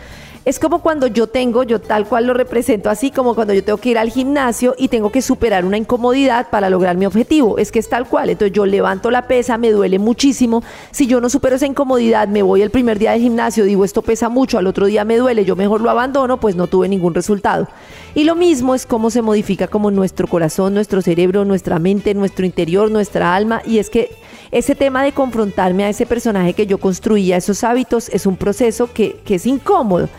Es 0.45 0.59
como 0.59 0.83
cuando 0.83 1.07
yo 1.07 1.27
tengo, 1.27 1.63
yo 1.63 1.81
tal 1.81 2.07
cual 2.07 2.27
lo 2.27 2.35
represento 2.35 2.91
así, 2.91 3.11
como 3.11 3.35
cuando 3.35 3.55
yo 3.55 3.65
tengo 3.65 3.79
que 3.79 3.89
ir 3.89 3.99
al 3.99 4.11
gimnasio 4.11 4.75
y 4.77 4.89
tengo 4.89 5.11
que 5.11 5.23
superar 5.23 5.65
una 5.65 5.79
incomodidad 5.79 6.51
para 6.51 6.69
lograr 6.69 6.99
mi 6.99 7.07
objetivo. 7.07 7.57
Es 7.57 7.73
que 7.73 7.79
es 7.79 7.89
tal 7.89 8.07
cual. 8.07 8.29
Entonces 8.29 8.55
yo 8.55 8.67
levanto 8.67 9.11
la 9.11 9.27
pesa, 9.27 9.57
me 9.57 9.71
duele 9.71 9.99
muchísimo. 9.99 10.63
Si 10.91 11.07
yo 11.07 11.23
no 11.23 11.31
supero 11.31 11.57
esa 11.57 11.65
incomodidad, 11.65 12.29
me 12.29 12.43
voy 12.43 12.61
el 12.61 12.69
primer 12.69 12.99
día 12.99 13.13
del 13.13 13.23
gimnasio, 13.23 13.65
digo 13.65 13.87
esto 13.87 14.03
pesa 14.03 14.29
mucho, 14.29 14.59
al 14.59 14.67
otro 14.67 14.85
día 14.85 15.07
me 15.07 15.17
duele, 15.17 15.47
yo 15.47 15.57
mejor 15.57 15.81
lo 15.81 15.89
abandono, 15.89 16.39
pues 16.39 16.57
no 16.57 16.67
tuve 16.67 16.91
ningún 16.91 17.15
resultado. 17.15 17.67
Y 18.15 18.25
lo 18.25 18.35
mismo 18.35 18.75
es 18.75 18.85
cómo 18.85 19.09
se 19.09 19.23
modifica 19.23 19.67
como 19.67 19.91
nuestro 19.91 20.29
corazón, 20.29 20.75
nuestro 20.75 21.01
cerebro, 21.01 21.47
nuestra 21.47 21.79
mente, 21.79 22.13
nuestro 22.13 22.45
interior, 22.45 22.91
nuestra 22.91 23.35
alma. 23.35 23.63
Y 23.65 23.79
es 23.79 23.89
que 23.89 24.11
ese 24.51 24.75
tema 24.75 25.03
de 25.05 25.13
confrontarme 25.13 25.85
a 25.85 25.89
ese 25.89 26.05
personaje 26.05 26.53
que 26.53 26.67
yo 26.67 26.77
construía, 26.77 27.39
esos 27.39 27.65
hábitos, 27.65 28.11
es 28.11 28.27
un 28.27 28.37
proceso 28.37 28.93
que, 28.93 29.17
que 29.25 29.37
es 29.37 29.47
incómodo 29.47 30.11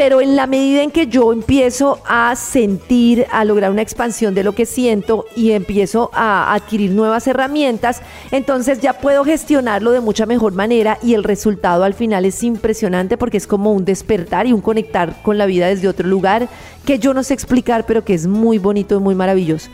pero 0.00 0.22
en 0.22 0.34
la 0.34 0.46
medida 0.46 0.82
en 0.82 0.90
que 0.90 1.08
yo 1.08 1.30
empiezo 1.30 2.00
a 2.06 2.34
sentir, 2.34 3.26
a 3.30 3.44
lograr 3.44 3.70
una 3.70 3.82
expansión 3.82 4.34
de 4.34 4.42
lo 4.42 4.54
que 4.54 4.64
siento 4.64 5.26
y 5.36 5.50
empiezo 5.50 6.10
a 6.14 6.54
adquirir 6.54 6.92
nuevas 6.92 7.26
herramientas, 7.26 8.00
entonces 8.30 8.80
ya 8.80 8.94
puedo 8.94 9.24
gestionarlo 9.24 9.90
de 9.90 10.00
mucha 10.00 10.24
mejor 10.24 10.54
manera 10.54 10.96
y 11.02 11.12
el 11.12 11.22
resultado 11.22 11.84
al 11.84 11.92
final 11.92 12.24
es 12.24 12.42
impresionante 12.42 13.18
porque 13.18 13.36
es 13.36 13.46
como 13.46 13.74
un 13.74 13.84
despertar 13.84 14.46
y 14.46 14.54
un 14.54 14.62
conectar 14.62 15.20
con 15.22 15.36
la 15.36 15.44
vida 15.44 15.66
desde 15.66 15.86
otro 15.86 16.08
lugar 16.08 16.48
que 16.86 16.98
yo 16.98 17.12
no 17.12 17.22
sé 17.22 17.34
explicar, 17.34 17.84
pero 17.84 18.02
que 18.02 18.14
es 18.14 18.26
muy 18.26 18.56
bonito 18.56 18.96
y 18.96 19.00
muy 19.00 19.14
maravilloso. 19.14 19.68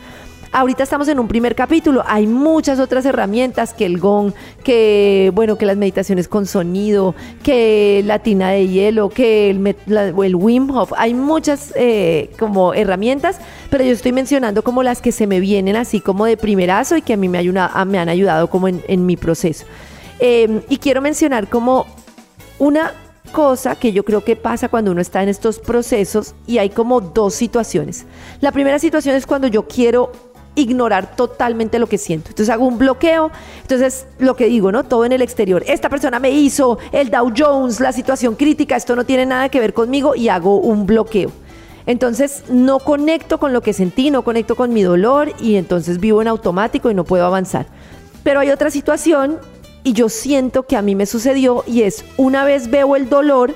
Ahorita 0.51 0.83
estamos 0.83 1.07
en 1.09 1.19
un 1.19 1.27
primer 1.27 1.55
capítulo, 1.55 2.03
hay 2.07 2.25
muchas 2.25 2.79
otras 2.79 3.05
herramientas 3.05 3.73
que 3.73 3.85
el 3.85 3.99
gong, 3.99 4.31
que 4.63 5.31
bueno, 5.35 5.57
que 5.57 5.65
las 5.65 5.75
meditaciones 5.75 6.27
con 6.27 6.45
sonido, 6.45 7.15
que 7.43 8.01
la 8.05 8.19
tina 8.19 8.49
de 8.51 8.67
hielo, 8.67 9.09
que 9.09 9.49
el, 9.49 9.75
el 9.87 10.35
Wim 10.35 10.71
Hof, 10.71 10.93
hay 10.95 11.13
muchas 11.13 11.73
eh, 11.75 12.31
como 12.39 12.73
herramientas, 12.73 13.39
pero 13.69 13.83
yo 13.83 13.91
estoy 13.91 14.13
mencionando 14.13 14.63
como 14.63 14.83
las 14.83 15.01
que 15.01 15.11
se 15.11 15.27
me 15.27 15.41
vienen 15.41 15.75
así 15.75 15.99
como 15.99 16.25
de 16.25 16.37
primerazo 16.37 16.95
y 16.95 17.01
que 17.01 17.13
a 17.13 17.17
mí 17.17 17.27
me, 17.27 17.43
me 17.43 17.99
han 17.99 18.09
ayudado 18.09 18.49
como 18.49 18.69
en, 18.69 19.05
mi 19.05 19.17
proceso. 19.17 19.65
Em, 20.19 20.61
y 20.69 20.77
quiero 20.77 21.01
mencionar 21.01 21.49
como 21.49 21.85
una 22.57 22.93
cosa 23.31 23.75
que 23.75 23.91
yo 23.91 24.03
creo 24.03 24.23
que 24.23 24.35
pasa 24.35 24.69
cuando 24.69 24.91
uno 24.91 25.01
está 25.01 25.21
en 25.23 25.29
estos 25.29 25.59
procesos 25.59 26.33
y 26.45 26.57
hay 26.57 26.69
como 26.69 27.01
dos 27.01 27.35
situaciones. 27.35 28.05
La 28.41 28.51
primera 28.51 28.79
situación 28.79 29.15
es 29.15 29.25
cuando 29.25 29.47
yo 29.47 29.67
quiero 29.67 30.11
ignorar 30.57 31.15
totalmente 31.15 31.79
lo 31.79 31.87
que 31.87 31.97
siento. 31.97 32.29
Entonces 32.29 32.53
hago 32.53 32.65
un 32.65 32.77
bloqueo, 32.77 33.31
entonces 33.61 34.07
lo 34.19 34.35
que 34.35 34.47
digo, 34.47 34.71
¿no? 34.71 34.83
Todo 34.83 35.05
en 35.05 35.13
el 35.13 35.21
exterior. 35.21 35.63
Esta 35.67 35.87
persona 35.87 36.19
me 36.19 36.31
hizo, 36.31 36.79
el 36.91 37.09
Dow 37.09 37.31
Jones, 37.37 37.79
la 37.79 37.93
situación 37.93 38.35
crítica, 38.35 38.75
esto 38.75 38.95
no 38.95 39.05
tiene 39.05 39.25
nada 39.25 39.49
que 39.49 39.59
ver 39.59 39.73
conmigo 39.73 40.15
y 40.15 40.29
hago 40.29 40.57
un 40.57 40.85
bloqueo. 40.85 41.31
Entonces 41.85 42.43
no 42.49 42.79
conecto 42.79 43.39
con 43.39 43.53
lo 43.53 43.61
que 43.61 43.71
sentí, 43.71 44.11
no 44.11 44.23
conecto 44.23 44.55
con 44.55 44.73
mi 44.73 44.81
dolor 44.81 45.31
y 45.39 45.55
entonces 45.55 45.99
vivo 45.99 46.21
en 46.21 46.27
automático 46.27 46.91
y 46.91 46.93
no 46.93 47.05
puedo 47.05 47.25
avanzar. 47.25 47.67
Pero 48.23 48.41
hay 48.41 48.49
otra 48.49 48.71
situación 48.71 49.37
y 49.83 49.93
yo 49.93 50.09
siento 50.09 50.63
que 50.63 50.75
a 50.75 50.81
mí 50.81 50.95
me 50.95 51.05
sucedió 51.05 51.63
y 51.65 51.83
es 51.83 52.03
una 52.17 52.43
vez 52.43 52.69
veo 52.69 52.97
el 52.97 53.07
dolor, 53.07 53.53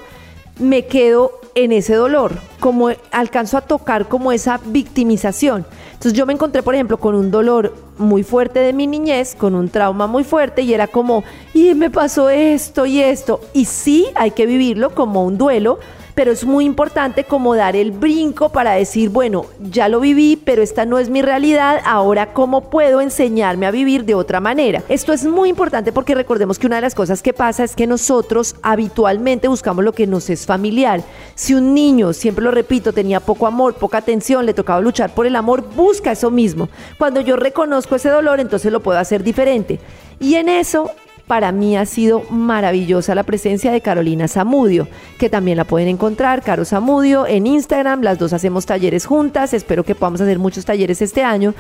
me 0.60 0.86
quedo 0.86 1.41
en 1.56 1.72
ese 1.72 1.96
dolor, 1.96 2.34
como 2.60 2.90
alcanzo 3.12 3.58
a 3.58 3.62
tocar 3.62 4.08
como 4.08 4.32
esa 4.32 4.60
victimización. 4.66 5.66
Entonces 5.94 6.14
yo 6.14 6.26
me 6.26 6.34
encontré, 6.34 6.64
por 6.64 6.74
ejemplo, 6.74 6.98
con 6.98 7.16
un 7.16 7.30
dolor 7.32 7.76
muy 7.98 8.24
fuerte 8.24 8.60
de 8.60 8.74
mi 8.74 8.88
niñez, 8.88 9.36
con 9.36 9.56
un 9.56 9.70
trauma 9.70 10.08
muy 10.08 10.24
fuerte 10.24 10.64
y 10.64 10.74
era 10.74 10.88
como, 10.88 11.24
y 11.54 11.74
me 11.76 11.90
pasó 11.90 12.30
esto 12.30 12.86
y 12.86 13.02
esto. 13.02 13.42
Y 13.54 13.66
sí, 13.66 14.08
hay 14.16 14.32
que 14.32 14.46
vivirlo 14.46 14.96
como 14.96 15.24
un 15.24 15.38
duelo, 15.38 15.80
pero 16.16 16.32
es 16.32 16.46
muy 16.46 16.66
importante 16.66 17.24
como 17.24 17.56
dar 17.56 17.76
el 17.76 17.92
brinco 17.92 18.50
para 18.50 18.74
decir, 18.74 19.10
bueno, 19.10 19.46
ya 19.60 19.88
lo 19.88 20.00
viví, 20.00 20.36
pero 20.36 20.62
esta 20.62 20.86
no 20.86 21.00
es 21.00 21.10
mi 21.10 21.22
realidad, 21.22 21.82
ahora 21.86 22.34
cómo 22.34 22.70
puedo 22.70 23.02
enseñarme 23.02 23.66
a 23.66 23.72
vivir 23.72 24.06
de 24.06 24.16
otra 24.16 24.40
manera. 24.40 24.84
Esto 24.90 25.14
es 25.14 25.26
muy 25.26 25.50
importante 25.50 25.92
porque 25.92 26.16
recordemos 26.16 26.60
que 26.60 26.68
una 26.68 26.78
de 26.78 26.84
las 26.84 26.96
cosas 26.96 27.22
que 27.22 27.34
pasa 27.34 27.64
es 27.64 27.76
que 27.76 27.88
nosotros 27.88 28.56
habitualmente 28.62 29.48
buscamos 29.48 29.84
lo 29.84 29.94
que 29.94 30.08
nos 30.08 30.30
es 30.30 30.46
familiar. 30.46 31.02
Si 31.36 31.54
un 31.54 31.74
niño, 31.74 32.14
siempre 32.14 32.44
lo 32.44 32.52
repito, 32.52 32.94
tenía 32.94 33.20
poco 33.20 33.48
amor, 33.48 33.76
poca 33.76 34.00
atención, 34.00 34.46
le 34.46 34.54
tocaba 34.54 34.82
luchar 34.82 35.14
por 35.14 35.26
el 35.26 35.36
amor, 35.36 35.64
busca 35.76 36.12
eso 36.12 36.32
mismo. 36.32 36.70
Cuando 36.98 37.22
yo 37.22 37.36
reconozco 37.36 37.96
ese 37.96 38.10
dolor, 38.10 38.40
entonces 38.40 38.72
lo 38.72 38.82
puedo 38.82 39.00
hacer 39.00 39.24
diferente. 39.24 39.80
Y 40.20 40.36
en 40.36 40.50
eso 40.50 40.92
para 41.32 41.54
mí 41.54 41.78
ha 41.78 41.86
sido 41.86 42.24
maravillosa 42.30 43.16
la 43.16 43.24
presencia 43.24 43.72
de 43.72 43.80
Carolina 43.80 44.28
Zamudio, 44.28 44.90
que 45.18 45.30
también 45.30 45.56
la 45.56 45.64
pueden 45.64 45.88
encontrar, 45.88 46.42
Caro 46.42 46.66
Zamudio, 46.66 47.26
en 47.26 47.48
Instagram. 47.48 48.02
Las 48.02 48.20
dos 48.20 48.34
hacemos 48.34 48.66
talleres 48.66 49.06
juntas. 49.06 49.54
Espero 49.54 49.86
que 49.86 49.96
podamos 49.96 50.20
hacer 50.20 50.40
muchos 50.40 50.66
talleres 50.66 51.02
este 51.02 51.24
año. 51.24 51.54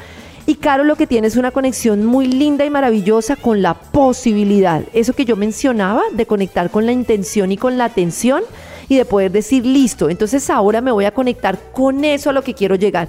Y 0.46 0.56
Caro 0.56 0.84
lo 0.84 0.98
que 0.98 1.08
tiene 1.08 1.28
es 1.28 1.38
una 1.38 1.52
conexión 1.52 2.04
muy 2.04 2.28
linda 2.28 2.66
y 2.66 2.70
maravillosa 2.70 3.38
con 3.38 3.62
la 3.62 3.76
posibilidad. 3.76 4.84
Eso 4.92 5.14
que 5.14 5.24
yo 5.24 5.38
mencionaba 5.38 6.02
de 6.12 6.26
conectar 6.26 6.70
con 6.70 6.86
la 6.86 6.92
intención 6.92 7.54
y 7.54 7.56
con 7.56 7.78
la 7.78 7.86
atención 7.86 8.44
y 8.90 8.98
de 8.98 9.06
poder 9.06 9.32
decir 9.32 9.66
listo. 9.66 10.10
Entonces 10.10 10.50
ahora 10.50 10.82
me 10.82 10.92
voy 10.92 11.06
a 11.06 11.12
conectar 11.12 11.58
con 11.72 12.04
eso 12.04 12.30
a 12.30 12.34
lo 12.34 12.44
que 12.44 12.56
quiero 12.56 12.76
llegar 12.76 13.08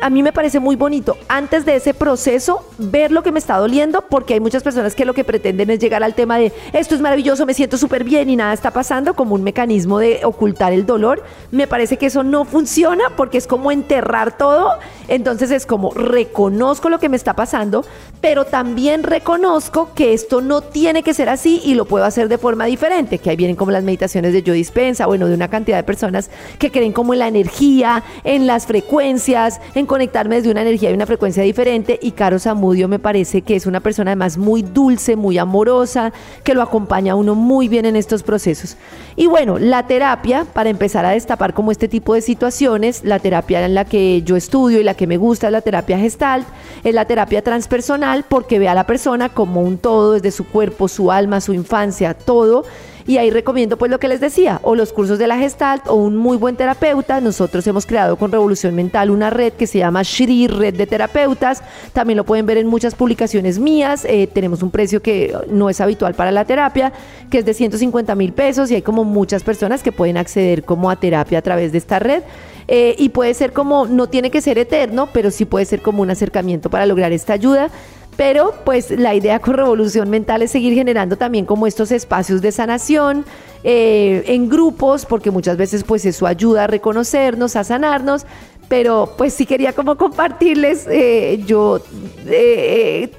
a 0.00 0.10
mí 0.10 0.22
me 0.22 0.32
parece 0.32 0.60
muy 0.60 0.76
bonito 0.76 1.16
antes 1.28 1.64
de 1.64 1.76
ese 1.76 1.94
proceso 1.94 2.64
ver 2.78 3.12
lo 3.12 3.22
que 3.22 3.32
me 3.32 3.38
está 3.38 3.56
doliendo, 3.56 4.02
porque 4.02 4.34
hay 4.34 4.40
muchas 4.40 4.62
personas 4.62 4.94
que 4.94 5.04
lo 5.04 5.14
que 5.14 5.24
pretenden 5.24 5.70
es 5.70 5.78
llegar 5.78 6.02
al 6.02 6.14
tema 6.14 6.38
de 6.38 6.52
esto 6.72 6.94
es 6.94 7.00
maravilloso, 7.00 7.46
me 7.46 7.54
siento 7.54 7.78
súper 7.78 8.04
bien 8.04 8.28
y 8.28 8.36
nada 8.36 8.52
está 8.52 8.70
pasando, 8.70 9.14
como 9.14 9.34
un 9.34 9.42
mecanismo 9.42 9.98
de 9.98 10.20
ocultar 10.24 10.72
el 10.72 10.86
dolor. 10.86 11.22
Me 11.50 11.66
parece 11.66 11.96
que 11.96 12.06
eso 12.06 12.22
no 12.22 12.44
funciona 12.44 13.04
porque 13.16 13.38
es 13.38 13.46
como 13.46 13.72
enterrar 13.72 14.36
todo. 14.36 14.72
Entonces 15.08 15.50
es 15.50 15.66
como 15.66 15.92
reconozco 15.92 16.88
lo 16.88 16.98
que 16.98 17.08
me 17.08 17.16
está 17.16 17.34
pasando, 17.34 17.84
pero 18.20 18.44
también 18.44 19.02
reconozco 19.02 19.90
que 19.94 20.12
esto 20.12 20.40
no 20.40 20.60
tiene 20.60 21.02
que 21.02 21.14
ser 21.14 21.28
así 21.28 21.60
y 21.64 21.74
lo 21.74 21.84
puedo 21.84 22.04
hacer 22.04 22.28
de 22.28 22.38
forma 22.38 22.64
diferente, 22.66 23.18
que 23.18 23.30
ahí 23.30 23.36
vienen 23.36 23.56
como 23.56 23.70
las 23.70 23.84
meditaciones 23.84 24.32
de 24.32 24.42
yo 24.42 24.52
dispensa, 24.52 25.06
bueno, 25.06 25.28
de 25.28 25.34
una 25.34 25.48
cantidad 25.48 25.76
de 25.76 25.84
personas 25.84 26.30
que 26.58 26.70
creen 26.70 26.92
como 26.92 27.12
en 27.12 27.20
la 27.20 27.28
energía, 27.28 28.02
en 28.24 28.46
las 28.46 28.66
frecuencias, 28.66 29.60
en 29.74 29.85
conectarme 29.86 30.36
desde 30.36 30.50
una 30.50 30.62
energía 30.62 30.90
y 30.90 30.94
una 30.94 31.06
frecuencia 31.06 31.42
diferente. 31.42 31.98
Y 32.02 32.12
Caro 32.12 32.38
Zamudio 32.38 32.88
me 32.88 32.98
parece 32.98 33.42
que 33.42 33.56
es 33.56 33.66
una 33.66 33.80
persona 33.80 34.12
además 34.12 34.36
muy 34.38 34.62
dulce, 34.62 35.16
muy 35.16 35.38
amorosa, 35.38 36.12
que 36.44 36.54
lo 36.54 36.62
acompaña 36.62 37.12
a 37.12 37.16
uno 37.16 37.34
muy 37.34 37.68
bien 37.68 37.86
en 37.86 37.96
estos 37.96 38.22
procesos. 38.22 38.76
Y 39.16 39.26
bueno, 39.26 39.58
la 39.58 39.86
terapia, 39.86 40.44
para 40.52 40.70
empezar 40.70 41.04
a 41.04 41.10
destapar 41.10 41.54
como 41.54 41.72
este 41.72 41.88
tipo 41.88 42.14
de 42.14 42.20
situaciones, 42.20 43.04
la 43.04 43.18
terapia 43.18 43.64
en 43.64 43.74
la 43.74 43.84
que 43.84 44.22
yo 44.22 44.36
estudio 44.36 44.80
y 44.80 44.84
la 44.84 44.94
que 44.94 45.06
me 45.06 45.16
gusta 45.16 45.46
es 45.48 45.52
la 45.52 45.60
terapia 45.60 45.98
gestalt, 45.98 46.46
es 46.84 46.94
la 46.94 47.04
terapia 47.04 47.42
transpersonal 47.42 48.24
porque 48.28 48.58
ve 48.58 48.68
a 48.68 48.74
la 48.74 48.86
persona 48.86 49.28
como 49.28 49.62
un 49.62 49.78
todo, 49.78 50.14
desde 50.14 50.30
su 50.30 50.46
cuerpo, 50.46 50.88
su 50.88 51.10
alma, 51.10 51.40
su 51.40 51.52
infancia, 51.52 52.14
todo 52.14 52.64
y 53.06 53.18
ahí 53.18 53.30
recomiendo 53.30 53.76
pues 53.76 53.90
lo 53.90 54.00
que 54.00 54.08
les 54.08 54.20
decía, 54.20 54.60
o 54.62 54.74
los 54.74 54.92
cursos 54.92 55.18
de 55.18 55.26
la 55.26 55.38
Gestalt 55.38 55.86
o 55.86 55.94
un 55.94 56.16
muy 56.16 56.36
buen 56.36 56.56
terapeuta. 56.56 57.20
Nosotros 57.20 57.66
hemos 57.66 57.86
creado 57.86 58.16
con 58.16 58.32
Revolución 58.32 58.74
Mental 58.74 59.10
una 59.10 59.30
red 59.30 59.52
que 59.52 59.66
se 59.66 59.78
llama 59.78 60.02
Shri 60.02 60.48
Red 60.48 60.74
de 60.74 60.86
Terapeutas. 60.86 61.62
También 61.92 62.16
lo 62.16 62.24
pueden 62.24 62.46
ver 62.46 62.58
en 62.58 62.66
muchas 62.66 62.94
publicaciones 62.94 63.58
mías. 63.58 64.04
Eh, 64.04 64.28
tenemos 64.32 64.62
un 64.62 64.70
precio 64.70 65.00
que 65.02 65.36
no 65.48 65.70
es 65.70 65.80
habitual 65.80 66.14
para 66.14 66.32
la 66.32 66.44
terapia, 66.44 66.92
que 67.30 67.38
es 67.38 67.44
de 67.44 67.54
150 67.54 68.14
mil 68.16 68.32
pesos 68.32 68.70
y 68.70 68.74
hay 68.74 68.82
como 68.82 69.04
muchas 69.04 69.44
personas 69.44 69.82
que 69.82 69.92
pueden 69.92 70.16
acceder 70.16 70.64
como 70.64 70.90
a 70.90 70.96
terapia 70.96 71.38
a 71.38 71.42
través 71.42 71.72
de 71.72 71.78
esta 71.78 72.00
red. 72.00 72.22
Eh, 72.68 72.96
y 72.98 73.10
puede 73.10 73.34
ser 73.34 73.52
como, 73.52 73.86
no 73.86 74.08
tiene 74.08 74.30
que 74.30 74.40
ser 74.40 74.58
eterno, 74.58 75.08
pero 75.12 75.30
sí 75.30 75.44
puede 75.44 75.64
ser 75.66 75.82
como 75.82 76.02
un 76.02 76.10
acercamiento 76.10 76.68
para 76.70 76.86
lograr 76.86 77.12
esta 77.12 77.32
ayuda. 77.32 77.70
Pero 78.16 78.54
pues 78.64 78.90
la 78.90 79.14
idea 79.14 79.38
con 79.40 79.54
Revolución 79.54 80.08
Mental 80.08 80.42
es 80.42 80.50
seguir 80.50 80.74
generando 80.74 81.16
también 81.16 81.44
como 81.44 81.66
estos 81.66 81.92
espacios 81.92 82.40
de 82.40 82.50
sanación 82.50 83.24
eh, 83.62 84.24
en 84.26 84.48
grupos, 84.48 85.04
porque 85.04 85.30
muchas 85.30 85.56
veces 85.56 85.84
pues 85.84 86.06
eso 86.06 86.26
ayuda 86.26 86.64
a 86.64 86.66
reconocernos, 86.66 87.56
a 87.56 87.64
sanarnos. 87.64 88.24
Pero 88.68 89.14
pues 89.16 89.34
sí 89.34 89.46
quería 89.46 89.72
como 89.72 89.96
compartirles, 89.96 90.86
eh, 90.90 91.42
yo 91.46 91.80
eh, 92.26 93.10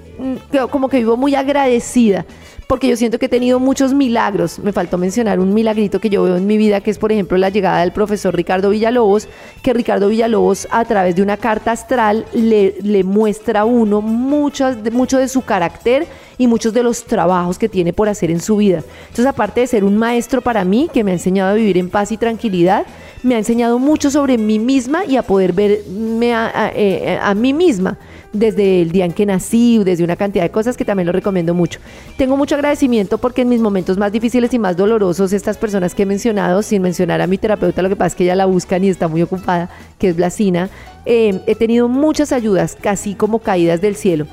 como 0.71 0.89
que 0.89 0.97
vivo 0.97 1.15
muy 1.15 1.35
agradecida 1.35 2.25
porque 2.67 2.89
yo 2.89 2.97
siento 2.97 3.17
que 3.17 3.27
he 3.27 3.29
tenido 3.29 3.59
muchos 3.59 3.93
milagros. 3.93 4.59
Me 4.59 4.73
faltó 4.73 4.97
mencionar 4.97 5.39
un 5.39 5.53
milagrito 5.53 5.99
que 5.99 6.09
yo 6.09 6.23
veo 6.23 6.35
en 6.35 6.45
mi 6.45 6.57
vida, 6.57 6.81
que 6.81 6.91
es 6.91 6.99
por 6.99 7.11
ejemplo 7.11 7.37
la 7.37 7.49
llegada 7.49 7.79
del 7.79 7.93
profesor 7.93 8.35
Ricardo 8.35 8.69
Villalobos, 8.69 9.29
que 9.61 9.73
Ricardo 9.73 10.09
Villalobos 10.09 10.67
a 10.69 10.83
través 10.83 11.15
de 11.15 11.21
una 11.21 11.37
carta 11.37 11.71
astral 11.71 12.25
le, 12.33 13.03
muestra 13.03 13.61
a 13.61 13.65
uno 13.65 14.01
mucho 14.01 14.67
de 14.73 15.27
su 15.29 15.43
carácter 15.43 16.07
y 16.37 16.47
muchos 16.47 16.73
de 16.73 16.83
los 16.83 17.05
trabajos 17.05 17.57
que 17.57 17.69
tiene 17.69 17.93
por 17.93 18.09
hacer 18.09 18.29
en 18.29 18.41
su 18.41 18.57
vida. 18.57 18.83
Entonces, 19.03 19.25
aparte 19.25 19.61
de 19.61 19.67
ser 19.67 19.83
un 19.83 19.97
maestro 19.97 20.41
para 20.41 20.65
mí, 20.65 20.89
que 20.93 21.03
me 21.03 21.11
ha 21.11 21.13
enseñado 21.15 21.51
a 21.51 21.53
vivir 21.53 21.77
en 21.77 21.89
paz 21.89 22.11
y 22.11 22.17
tranquilidad, 22.17 22.85
me 23.23 23.35
ha 23.35 23.37
enseñado 23.37 23.79
mucho 23.79 24.11
sobre 24.11 24.37
mí 24.37 24.59
misma 24.59 25.05
y 25.05 25.15
a 25.15 25.23
poder 25.23 25.53
verme 25.53 26.33
eh, 26.75 27.17
a 27.21 27.33
mí 27.33 27.53
misma 27.53 27.97
desde 28.39 28.81
el 28.81 28.91
día 28.91 29.05
en 29.05 29.13
que 29.13 29.25
nací, 29.25 29.81
desde 29.83 30.03
una 30.03 30.15
cantidad 30.15 30.43
de 30.43 30.51
cosas 30.51 30.77
que 30.77 30.85
también 30.85 31.07
lo 31.07 31.11
recomiendo 31.11 31.53
mucho. 31.53 31.79
Tengo 32.17 32.37
mucho 32.37 32.55
agradecimiento 32.55 33.17
porque 33.17 33.41
en 33.41 33.49
mis 33.49 33.59
momentos 33.59 33.97
más 33.97 34.11
difíciles 34.11 34.53
y 34.53 34.59
más 34.59 34.77
dolorosos, 34.77 35.33
estas 35.33 35.57
personas 35.57 35.95
que 35.95 36.03
he 36.03 36.05
mencionado, 36.05 36.61
sin 36.61 36.81
mencionar 36.81 37.21
a 37.21 37.27
mi 37.27 37.37
terapeuta, 37.37 37.81
lo 37.81 37.89
que 37.89 37.95
pasa 37.95 38.07
es 38.07 38.15
que 38.15 38.23
ella 38.23 38.35
la 38.35 38.45
buscan 38.45 38.83
y 38.83 38.89
está 38.89 39.07
muy 39.07 39.21
ocupada, 39.21 39.69
que 39.97 40.09
es 40.09 40.15
Blasina, 40.15 40.69
eh, 41.05 41.41
he 41.47 41.55
tenido 41.55 41.87
muchas 41.87 42.31
ayudas, 42.31 42.77
casi 42.79 43.15
como 43.15 43.39
caídas 43.39 43.81
del 43.81 43.95
cielo. 43.95 44.27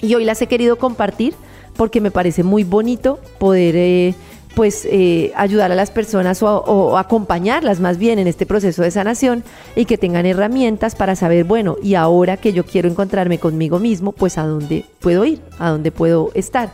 Y 0.00 0.14
hoy 0.14 0.24
las 0.24 0.42
he 0.42 0.46
querido 0.46 0.76
compartir 0.76 1.34
porque 1.76 2.00
me 2.00 2.10
parece 2.10 2.42
muy 2.42 2.64
bonito 2.64 3.20
poder... 3.38 3.76
Eh, 3.76 4.14
pues 4.56 4.88
eh, 4.90 5.34
ayudar 5.36 5.70
a 5.70 5.74
las 5.74 5.90
personas 5.90 6.42
o, 6.42 6.96
acompañarlas 6.96 7.78
más 7.78 7.98
bien 7.98 8.18
en 8.18 8.26
este 8.26 8.46
proceso 8.46 8.82
de 8.82 8.90
sanación 8.90 9.44
y 9.76 9.84
que 9.84 9.98
tengan 9.98 10.24
herramientas 10.24 10.94
para 10.94 11.14
saber, 11.14 11.44
bueno, 11.44 11.76
y 11.82 11.94
ahora 11.94 12.38
que 12.38 12.54
yo 12.54 12.64
quiero 12.64 12.88
encontrarme 12.88 13.38
conmigo 13.38 13.78
mismo, 13.78 14.12
pues 14.12 14.38
a 14.38 14.46
dónde 14.46 14.86
puedo 15.00 15.26
ir, 15.26 15.42
a 15.58 15.68
dónde 15.68 15.92
puedo 15.92 16.30
estar. 16.32 16.70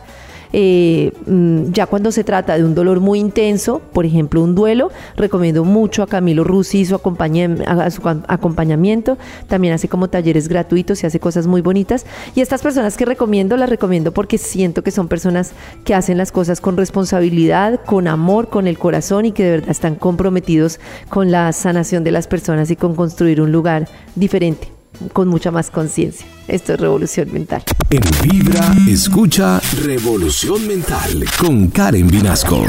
Eh, 0.53 1.11
mm, 1.25 1.71
ya 1.71 1.87
cuando 1.87 2.11
se 2.11 2.23
trata 2.23 2.55
de 2.55 2.63
un 2.63 2.75
dolor 2.75 2.99
muy 2.99 3.19
intenso, 3.19 3.81
por 3.91 4.05
ejemplo 4.05 4.41
un 4.41 4.53
duelo, 4.53 4.91
recomiendo 5.17 5.65
mucho 5.65 6.03
a 6.03 6.07
Camilo 6.07 6.43
Rusi 6.43 6.85
su, 6.85 6.95
a 6.95 7.89
su 7.89 8.09
acompañamiento. 8.27 9.17
También 9.47 9.73
hace 9.73 9.89
como 9.89 10.09
talleres 10.09 10.47
gratuitos 10.47 11.03
y 11.03 11.07
hace 11.07 11.19
cosas 11.19 11.47
muy 11.47 11.61
bonitas. 11.61 12.05
Y 12.35 12.41
estas 12.41 12.61
personas 12.61 12.95
que 12.95 13.05
recomiendo, 13.05 13.57
las 13.57 13.69
recomiendo 13.69 14.13
porque 14.13 14.37
siento 14.37 14.83
que 14.83 14.91
son 14.91 15.07
personas 15.07 15.53
que 15.83 15.95
hacen 15.95 16.17
las 16.17 16.31
cosas 16.31 16.61
con 16.61 16.77
responsabilidad, 16.77 17.81
con 17.83 18.07
amor, 18.07 18.49
con 18.49 18.67
el 18.67 18.77
corazón 18.77 19.25
y 19.25 19.31
que 19.31 19.43
de 19.43 19.51
verdad 19.51 19.71
están 19.71 19.95
comprometidos 19.95 20.79
con 21.09 21.31
la 21.31 21.51
sanación 21.51 22.03
de 22.03 22.11
las 22.11 22.27
personas 22.27 22.69
y 22.69 22.75
con 22.75 22.95
construir 22.95 23.41
un 23.41 23.51
lugar 23.51 23.87
diferente 24.15 24.82
con 25.13 25.27
mucha 25.27 25.51
más 25.51 25.69
conciencia. 25.69 26.25
Esto 26.47 26.73
es 26.73 26.79
Revolución 26.79 27.31
Mental. 27.31 27.63
En 27.89 28.01
Vibra, 28.23 28.73
escucha 28.87 29.61
Revolución 29.83 30.67
Mental 30.67 31.25
con 31.39 31.67
Karen 31.67 32.07
Vinasco. 32.07 32.63